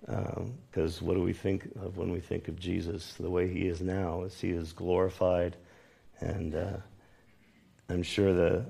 because 0.07 1.01
um, 1.01 1.07
what 1.07 1.15
do 1.15 1.23
we 1.23 1.33
think 1.33 1.69
of 1.83 1.97
when 1.97 2.13
we 2.13 2.21
think 2.21 2.47
of 2.49 2.59
Jesus? 2.59 3.15
The 3.15 3.31
way 3.31 3.53
he 3.53 3.67
is 3.67 3.81
now 3.81 4.23
is 4.23 4.41
he 4.41 4.51
is 4.51 4.73
glorified, 4.73 5.57
and 6.21 6.55
uh, 6.55 6.77
I'm 7.89 8.05
sure 8.05 8.33
the 8.33 8.65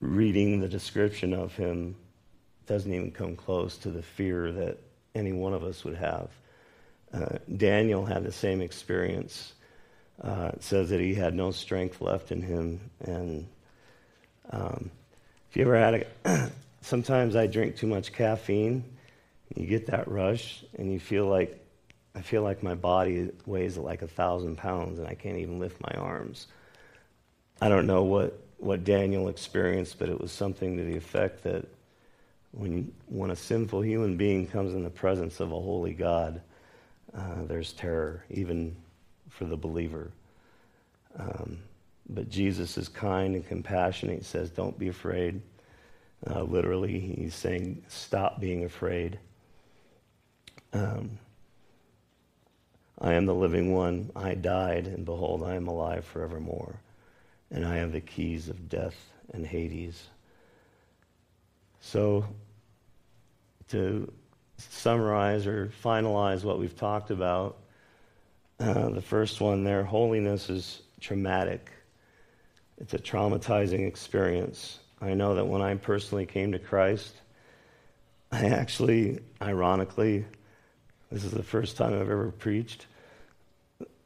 reading 0.00 0.60
the 0.60 0.68
description 0.68 1.32
of 1.32 1.54
him 1.56 1.96
doesn't 2.66 2.92
even 2.92 3.10
come 3.10 3.36
close 3.36 3.78
to 3.78 3.90
the 3.90 4.02
fear 4.02 4.52
that 4.52 4.78
any 5.14 5.32
one 5.32 5.54
of 5.54 5.64
us 5.64 5.82
would 5.84 5.96
have. 5.96 6.28
Uh, 7.14 7.38
Daniel 7.56 8.04
had 8.04 8.22
the 8.22 8.32
same 8.32 8.60
experience. 8.60 9.54
Uh, 10.22 10.52
says 10.60 10.88
that 10.90 11.00
he 11.00 11.14
had 11.14 11.34
no 11.34 11.50
strength 11.50 12.00
left 12.00 12.32
in 12.32 12.40
him, 12.40 12.80
and 13.00 13.46
um, 14.50 14.90
if 15.50 15.56
you 15.56 15.62
ever 15.62 15.78
had 15.78 16.06
a, 16.24 16.50
sometimes 16.80 17.36
I 17.36 17.46
drink 17.46 17.76
too 17.76 17.86
much 17.86 18.14
caffeine 18.14 18.82
you 19.54 19.66
get 19.66 19.86
that 19.86 20.08
rush, 20.08 20.64
and 20.76 20.92
you 20.92 20.98
feel 20.98 21.26
like 21.26 21.62
I 22.14 22.22
feel 22.22 22.42
like 22.42 22.62
my 22.62 22.74
body 22.74 23.30
weighs 23.44 23.76
like 23.76 24.02
a 24.02 24.08
thousand 24.08 24.56
pounds, 24.56 24.98
and 24.98 25.06
I 25.06 25.14
can't 25.14 25.38
even 25.38 25.58
lift 25.58 25.80
my 25.80 25.92
arms. 25.98 26.46
I 27.60 27.68
don't 27.68 27.86
know 27.86 28.02
what 28.02 28.40
what 28.58 28.84
Daniel 28.84 29.28
experienced, 29.28 29.98
but 29.98 30.08
it 30.08 30.20
was 30.20 30.32
something 30.32 30.76
to 30.78 30.84
the 30.84 30.96
effect 30.96 31.44
that 31.44 31.66
when 32.52 32.92
when 33.06 33.30
a 33.30 33.36
sinful 33.36 33.82
human 33.82 34.16
being 34.16 34.46
comes 34.46 34.74
in 34.74 34.82
the 34.82 34.90
presence 34.90 35.40
of 35.40 35.52
a 35.52 35.60
holy 35.60 35.94
God, 35.94 36.40
uh, 37.14 37.44
there's 37.44 37.72
terror, 37.72 38.24
even 38.30 38.74
for 39.36 39.44
the 39.44 39.56
believer. 39.56 40.10
Um, 41.18 41.58
but 42.08 42.28
Jesus 42.28 42.76
is 42.78 42.88
kind 42.88 43.34
and 43.34 43.46
compassionate. 43.46 44.18
He 44.18 44.24
says, 44.24 44.50
"Don't 44.50 44.78
be 44.78 44.88
afraid." 44.88 45.42
Uh, 46.26 46.42
literally, 46.42 46.98
he's 46.98 47.34
saying, 47.34 47.84
"Stop 47.88 48.40
being 48.40 48.64
afraid." 48.64 49.18
Um, 50.72 51.18
I 52.98 53.14
am 53.14 53.26
the 53.26 53.34
living 53.34 53.74
one. 53.74 54.10
I 54.16 54.34
died, 54.34 54.86
and 54.86 55.04
behold, 55.04 55.42
I 55.42 55.54
am 55.54 55.68
alive 55.68 56.04
forevermore. 56.04 56.80
And 57.50 57.64
I 57.64 57.76
have 57.76 57.92
the 57.92 58.00
keys 58.00 58.48
of 58.48 58.68
death 58.68 58.96
and 59.32 59.46
Hades. 59.46 60.08
So, 61.80 62.24
to 63.68 64.12
summarize 64.58 65.46
or 65.46 65.70
finalize 65.84 66.42
what 66.42 66.58
we've 66.58 66.76
talked 66.76 67.10
about, 67.10 67.58
uh, 68.58 68.88
the 68.90 69.02
first 69.02 69.40
one 69.40 69.64
there 69.64 69.84
holiness 69.84 70.48
is 70.48 70.82
traumatic, 71.00 71.70
it's 72.78 72.94
a 72.94 72.98
traumatizing 72.98 73.86
experience. 73.86 74.78
I 75.00 75.14
know 75.14 75.34
that 75.34 75.44
when 75.46 75.60
I 75.60 75.74
personally 75.74 76.26
came 76.26 76.52
to 76.52 76.58
Christ, 76.58 77.14
I 78.32 78.46
actually, 78.46 79.20
ironically, 79.40 80.24
this 81.10 81.24
is 81.24 81.30
the 81.30 81.42
first 81.42 81.76
time 81.76 81.92
I've 81.94 82.10
ever 82.10 82.30
preached. 82.30 82.86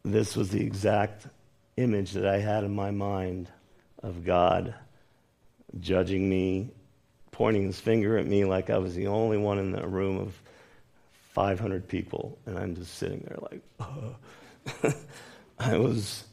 This 0.05 0.37
was 0.37 0.51
the 0.51 0.65
exact 0.65 1.27
image 1.77 2.13
that 2.13 2.27
I 2.27 2.39
had 2.39 2.65
in 2.65 2.75
my 2.75 2.91
mind 2.91 3.49
of 4.03 4.25
God 4.25 4.75
judging 5.79 6.29
me, 6.29 6.71
pointing 7.31 7.67
his 7.67 7.79
finger 7.79 8.19
at 8.19 8.27
me 8.27 8.45
like 8.45 8.69
I 8.71 8.79
was 8.79 8.95
the 8.95 9.07
only 9.07 9.39
one 9.39 9.59
in 9.59 9.73
the 9.73 9.87
room 9.87 10.19
of 10.19 10.35
500 11.33 11.87
people. 11.89 12.39
And 12.47 12.59
I'm 12.59 12.75
just 12.75 12.97
sitting 12.97 13.25
there 13.27 13.39
like, 13.51 13.63
oh. 13.81 14.17
I 15.59 15.77
was. 15.77 16.25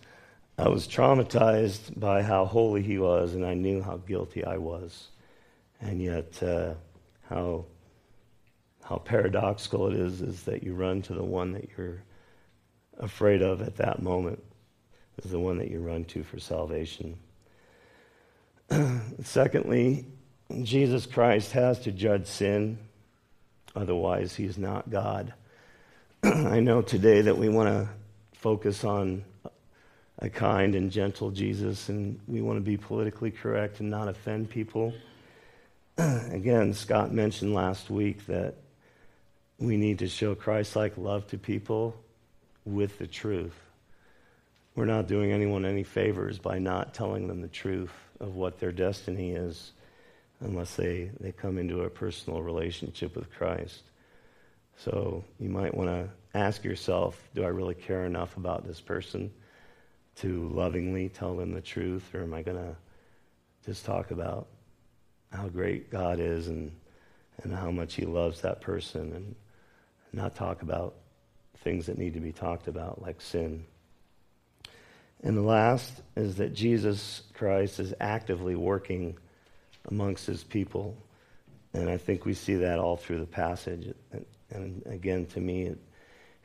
I 0.59 0.69
was 0.69 0.87
traumatized 0.87 1.99
by 1.99 2.23
how 2.23 2.45
holy 2.45 2.81
he 2.81 2.97
was, 2.97 3.35
and 3.35 3.45
I 3.45 3.53
knew 3.53 3.79
how 3.79 3.97
guilty 3.97 4.43
I 4.43 4.57
was. 4.57 5.09
And 5.79 6.01
yet, 6.01 6.41
uh, 6.41 6.73
how 7.29 7.65
how 8.83 8.97
paradoxical 8.97 9.87
it 9.87 9.93
is 9.93 10.21
is 10.21 10.43
that 10.43 10.63
you 10.63 10.73
run 10.73 11.01
to 11.03 11.13
the 11.13 11.23
one 11.23 11.51
that 11.51 11.69
you're 11.77 12.01
afraid 12.99 13.41
of 13.41 13.61
at 13.61 13.75
that 13.77 14.01
moment 14.01 14.41
is 15.23 15.31
the 15.31 15.39
one 15.39 15.57
that 15.57 15.69
you 15.69 15.79
run 15.79 16.05
to 16.05 16.23
for 16.23 16.39
salvation. 16.39 17.17
Secondly, 19.23 20.05
Jesus 20.63 21.05
Christ 21.05 21.51
has 21.51 21.79
to 21.81 21.91
judge 21.91 22.27
sin, 22.27 22.77
otherwise, 23.75 24.35
he's 24.35 24.57
not 24.57 24.89
God. 24.89 25.33
I 26.23 26.61
know 26.61 26.81
today 26.81 27.21
that 27.21 27.37
we 27.37 27.49
want 27.49 27.69
to 27.69 27.89
focus 28.47 28.85
on 28.85 29.25
a 30.19 30.29
kind 30.29 30.73
and 30.73 30.89
gentle 30.89 31.31
Jesus, 31.31 31.89
and 31.89 32.17
we 32.29 32.41
want 32.41 32.55
to 32.55 32.61
be 32.61 32.77
politically 32.77 33.29
correct 33.29 33.81
and 33.81 33.89
not 33.89 34.07
offend 34.07 34.49
people. 34.49 34.93
Again, 35.97 36.73
Scott 36.73 37.11
mentioned 37.11 37.53
last 37.53 37.89
week 37.89 38.25
that 38.27 38.55
we 39.59 39.75
need 39.75 39.99
to 39.99 40.07
show 40.07 40.33
Christ 40.33 40.77
like 40.77 40.97
love 40.97 41.27
to 41.27 41.37
people 41.37 41.93
with 42.63 42.97
the 42.99 43.05
truth. 43.05 43.59
We're 44.75 44.85
not 44.85 45.09
doing 45.09 45.33
anyone 45.33 45.65
any 45.65 45.83
favors 45.83 46.39
by 46.39 46.57
not 46.57 46.93
telling 46.93 47.27
them 47.27 47.41
the 47.41 47.49
truth 47.49 47.91
of 48.21 48.35
what 48.35 48.59
their 48.59 48.71
destiny 48.71 49.31
is 49.31 49.73
unless 50.39 50.73
they, 50.77 51.11
they 51.19 51.33
come 51.33 51.57
into 51.57 51.81
a 51.81 51.89
personal 51.89 52.41
relationship 52.41 53.13
with 53.13 53.29
Christ. 53.29 53.83
So 54.77 55.25
you 55.37 55.49
might 55.49 55.75
want 55.75 55.89
to 55.89 56.07
ask 56.37 56.63
yourself 56.63 57.21
do 57.35 57.43
I 57.43 57.47
really 57.47 57.75
care 57.75 58.05
enough 58.05 58.37
about 58.37 58.65
this 58.65 58.81
person 58.81 59.31
to 60.17 60.49
lovingly 60.49 61.09
tell 61.09 61.35
them 61.35 61.53
the 61.53 61.61
truth, 61.61 62.03
or 62.13 62.23
am 62.23 62.33
I 62.33 62.41
going 62.41 62.57
to 62.57 62.75
just 63.65 63.85
talk 63.85 64.11
about 64.11 64.47
how 65.31 65.47
great 65.47 65.91
God 65.91 66.19
is 66.19 66.47
and, 66.47 66.71
and 67.43 67.53
how 67.53 67.69
much 67.69 67.95
He 67.95 68.05
loves 68.05 68.41
that 68.41 68.61
person 68.61 69.13
and 69.13 69.35
not 70.13 70.35
talk 70.35 70.61
about 70.61 70.95
things 71.57 71.87
that 71.87 71.97
need 71.97 72.13
to 72.13 72.19
be 72.19 72.31
talked 72.31 72.67
about, 72.67 73.01
like 73.01 73.21
sin. 73.21 73.65
And 75.23 75.35
the 75.35 75.41
last 75.41 76.01
is 76.15 76.35
that 76.37 76.53
Jesus 76.53 77.23
Christ 77.33 77.79
is 77.79 77.93
actively 77.99 78.55
working 78.55 79.17
amongst 79.89 80.27
his 80.27 80.43
people. 80.43 80.97
And 81.73 81.89
I 81.89 81.97
think 81.97 82.25
we 82.25 82.33
see 82.33 82.55
that 82.55 82.79
all 82.79 82.97
through 82.97 83.19
the 83.19 83.25
passage. 83.25 83.93
And, 84.11 84.25
and 84.49 84.83
again, 84.85 85.25
to 85.27 85.39
me, 85.39 85.75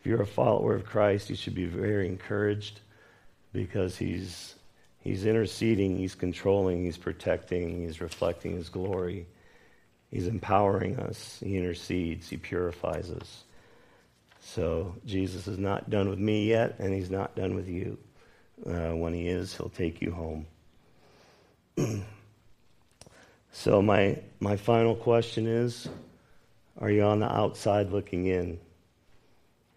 if 0.02 0.06
you're 0.08 0.20
a 0.20 0.26
follower 0.26 0.74
of 0.74 0.84
Christ, 0.84 1.30
you 1.30 1.36
should 1.36 1.54
be 1.54 1.66
very 1.66 2.08
encouraged 2.08 2.80
because 3.52 3.96
he's, 3.96 4.56
he's 4.98 5.24
interceding, 5.24 5.96
he's 5.96 6.16
controlling, 6.16 6.82
he's 6.82 6.98
protecting, 6.98 7.82
he's 7.82 8.00
reflecting 8.00 8.56
his 8.56 8.68
glory. 8.68 9.28
He's 10.10 10.26
empowering 10.26 10.98
us, 10.98 11.38
he 11.38 11.56
intercedes, 11.56 12.28
he 12.28 12.36
purifies 12.36 13.12
us. 13.12 13.44
So 14.40 14.96
Jesus 15.06 15.46
is 15.46 15.60
not 15.60 15.88
done 15.88 16.08
with 16.10 16.18
me 16.18 16.48
yet, 16.48 16.80
and 16.80 16.92
he's 16.92 17.08
not 17.08 17.36
done 17.36 17.54
with 17.54 17.68
you. 17.68 17.96
Uh, 18.66 18.96
when 18.96 19.14
he 19.14 19.28
is, 19.28 19.56
he'll 19.56 19.68
take 19.68 20.02
you 20.02 20.10
home. 20.10 20.46
so 23.52 23.80
my 23.80 24.18
my 24.40 24.56
final 24.56 24.96
question 24.96 25.46
is: 25.46 25.88
Are 26.80 26.90
you 26.90 27.04
on 27.04 27.20
the 27.20 27.32
outside 27.32 27.92
looking 27.92 28.26
in? 28.26 28.58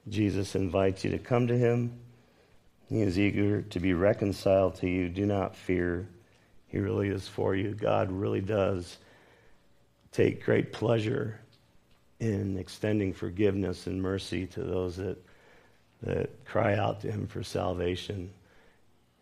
Jesus 0.07 0.55
invites 0.55 1.03
you 1.03 1.11
to 1.11 1.17
come 1.17 1.47
to 1.47 1.57
him. 1.57 1.99
He 2.89 3.01
is 3.01 3.17
eager 3.17 3.63
to 3.63 3.79
be 3.79 3.93
reconciled 3.93 4.75
to 4.75 4.87
you. 4.87 5.09
Do 5.09 5.25
not 5.25 5.55
fear. 5.55 6.07
He 6.67 6.77
really 6.77 7.09
is 7.09 7.27
for 7.27 7.55
you. 7.55 7.73
God 7.73 8.11
really 8.11 8.41
does 8.41 8.97
take 10.11 10.45
great 10.45 10.71
pleasure 10.71 11.39
in 12.19 12.57
extending 12.57 13.13
forgiveness 13.13 13.87
and 13.87 14.01
mercy 14.01 14.45
to 14.47 14.63
those 14.63 14.97
that, 14.97 15.17
that 16.03 16.45
cry 16.45 16.75
out 16.75 17.01
to 17.01 17.11
him 17.11 17.27
for 17.27 17.43
salvation. 17.43 18.29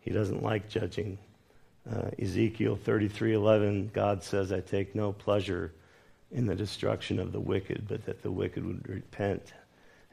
He 0.00 0.10
doesn't 0.10 0.42
like 0.42 0.68
judging. 0.68 1.18
Uh, 1.90 2.10
Ezekiel 2.18 2.76
33:11, 2.76 3.90
God 3.92 4.22
says, 4.22 4.52
"I 4.52 4.60
take 4.60 4.94
no 4.94 5.12
pleasure 5.12 5.72
in 6.30 6.46
the 6.46 6.54
destruction 6.54 7.18
of 7.18 7.32
the 7.32 7.40
wicked, 7.40 7.86
but 7.88 8.04
that 8.04 8.22
the 8.22 8.30
wicked 8.30 8.64
would 8.64 8.88
repent 8.88 9.52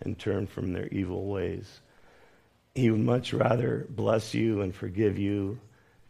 and 0.01 0.17
turn 0.17 0.47
from 0.47 0.73
their 0.73 0.87
evil 0.87 1.25
ways." 1.27 1.81
He 2.73 2.89
would 2.89 3.01
much 3.01 3.33
rather 3.33 3.85
bless 3.89 4.33
you 4.33 4.61
and 4.61 4.73
forgive 4.73 5.17
you 5.17 5.59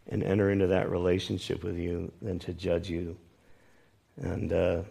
and 0.08 0.22
enter 0.22 0.50
into 0.50 0.68
that 0.68 0.90
relationship 0.90 1.64
with 1.64 1.76
you 1.76 2.12
than 2.20 2.38
to 2.40 2.52
judge 2.52 2.88
you. 2.88 3.16
And 4.16 4.52
uh, 4.52 4.82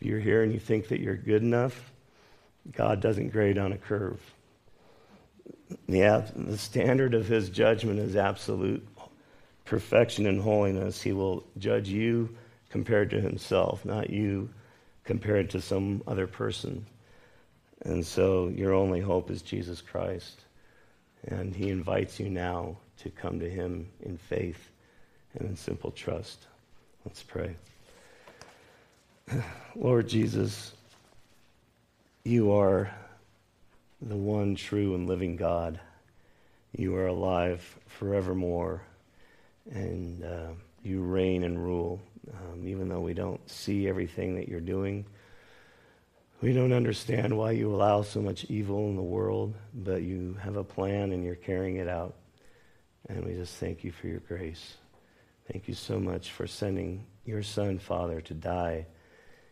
if 0.00 0.06
you're 0.06 0.20
here 0.20 0.42
and 0.42 0.52
you 0.52 0.58
think 0.58 0.88
that 0.88 1.00
you're 1.00 1.16
good 1.16 1.42
enough, 1.42 1.92
God 2.72 3.00
doesn't 3.00 3.30
grade 3.30 3.58
on 3.58 3.72
a 3.72 3.78
curve. 3.78 4.20
Yeah, 5.86 6.22
the 6.34 6.58
standard 6.58 7.14
of 7.14 7.26
his 7.26 7.50
judgment 7.50 7.98
is 7.98 8.16
absolute 8.16 8.86
perfection 9.64 10.26
and 10.26 10.40
holiness. 10.40 11.02
He 11.02 11.12
will 11.12 11.44
judge 11.58 11.88
you 11.88 12.36
compared 12.70 13.10
to 13.10 13.20
himself, 13.20 13.84
not 13.84 14.10
you 14.10 14.48
compared 15.04 15.50
to 15.50 15.60
some 15.60 16.02
other 16.06 16.26
person. 16.26 16.86
And 17.86 18.04
so 18.04 18.48
your 18.48 18.74
only 18.74 19.00
hope 19.00 19.30
is 19.30 19.42
Jesus 19.42 19.80
Christ. 19.80 20.40
And 21.28 21.54
he 21.54 21.70
invites 21.70 22.18
you 22.18 22.28
now 22.28 22.76
to 22.98 23.10
come 23.10 23.38
to 23.38 23.48
him 23.48 23.88
in 24.00 24.18
faith 24.18 24.70
and 25.34 25.48
in 25.48 25.56
simple 25.56 25.92
trust. 25.92 26.46
Let's 27.04 27.22
pray. 27.22 27.54
Lord 29.76 30.08
Jesus, 30.08 30.72
you 32.24 32.52
are 32.52 32.90
the 34.02 34.16
one 34.16 34.56
true 34.56 34.96
and 34.96 35.06
living 35.06 35.36
God. 35.36 35.78
You 36.76 36.96
are 36.96 37.06
alive 37.06 37.62
forevermore, 37.86 38.82
and 39.70 40.24
uh, 40.24 40.48
you 40.82 41.02
reign 41.02 41.44
and 41.44 41.64
rule. 41.64 42.00
Um, 42.32 42.66
even 42.66 42.88
though 42.88 43.00
we 43.00 43.14
don't 43.14 43.48
see 43.48 43.88
everything 43.88 44.34
that 44.34 44.48
you're 44.48 44.60
doing, 44.60 45.06
we 46.40 46.52
don't 46.52 46.72
understand 46.72 47.36
why 47.36 47.52
you 47.52 47.74
allow 47.74 48.02
so 48.02 48.20
much 48.20 48.44
evil 48.44 48.88
in 48.88 48.96
the 48.96 49.02
world, 49.02 49.54
but 49.74 50.02
you 50.02 50.36
have 50.42 50.56
a 50.56 50.64
plan 50.64 51.12
and 51.12 51.24
you're 51.24 51.34
carrying 51.34 51.76
it 51.76 51.88
out. 51.88 52.14
And 53.08 53.24
we 53.24 53.34
just 53.34 53.56
thank 53.56 53.84
you 53.84 53.92
for 53.92 54.08
your 54.08 54.20
grace. 54.20 54.74
Thank 55.50 55.68
you 55.68 55.74
so 55.74 55.98
much 55.98 56.32
for 56.32 56.46
sending 56.46 57.06
your 57.24 57.42
son, 57.42 57.78
Father, 57.78 58.20
to 58.22 58.34
die 58.34 58.86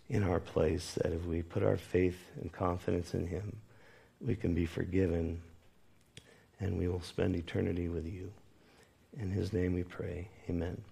in 0.09 0.23
our 0.23 0.41
place, 0.41 0.99
that 1.03 1.13
if 1.13 1.25
we 1.25 1.43
put 1.43 1.63
our 1.63 1.79
faith 1.79 2.19
and 2.41 2.53
confidence 2.53 3.15
in 3.15 3.27
Him, 3.27 3.57
we 4.21 4.37
can 4.37 4.55
be 4.55 4.67
forgiven 4.67 5.41
and 6.61 6.79
we 6.79 6.89
will 6.89 7.01
spend 7.01 7.35
eternity 7.35 7.89
with 7.89 8.07
you. 8.07 8.31
In 9.19 9.31
His 9.31 9.53
name 9.53 9.73
we 9.73 9.83
pray. 9.83 10.29
Amen. 10.49 10.83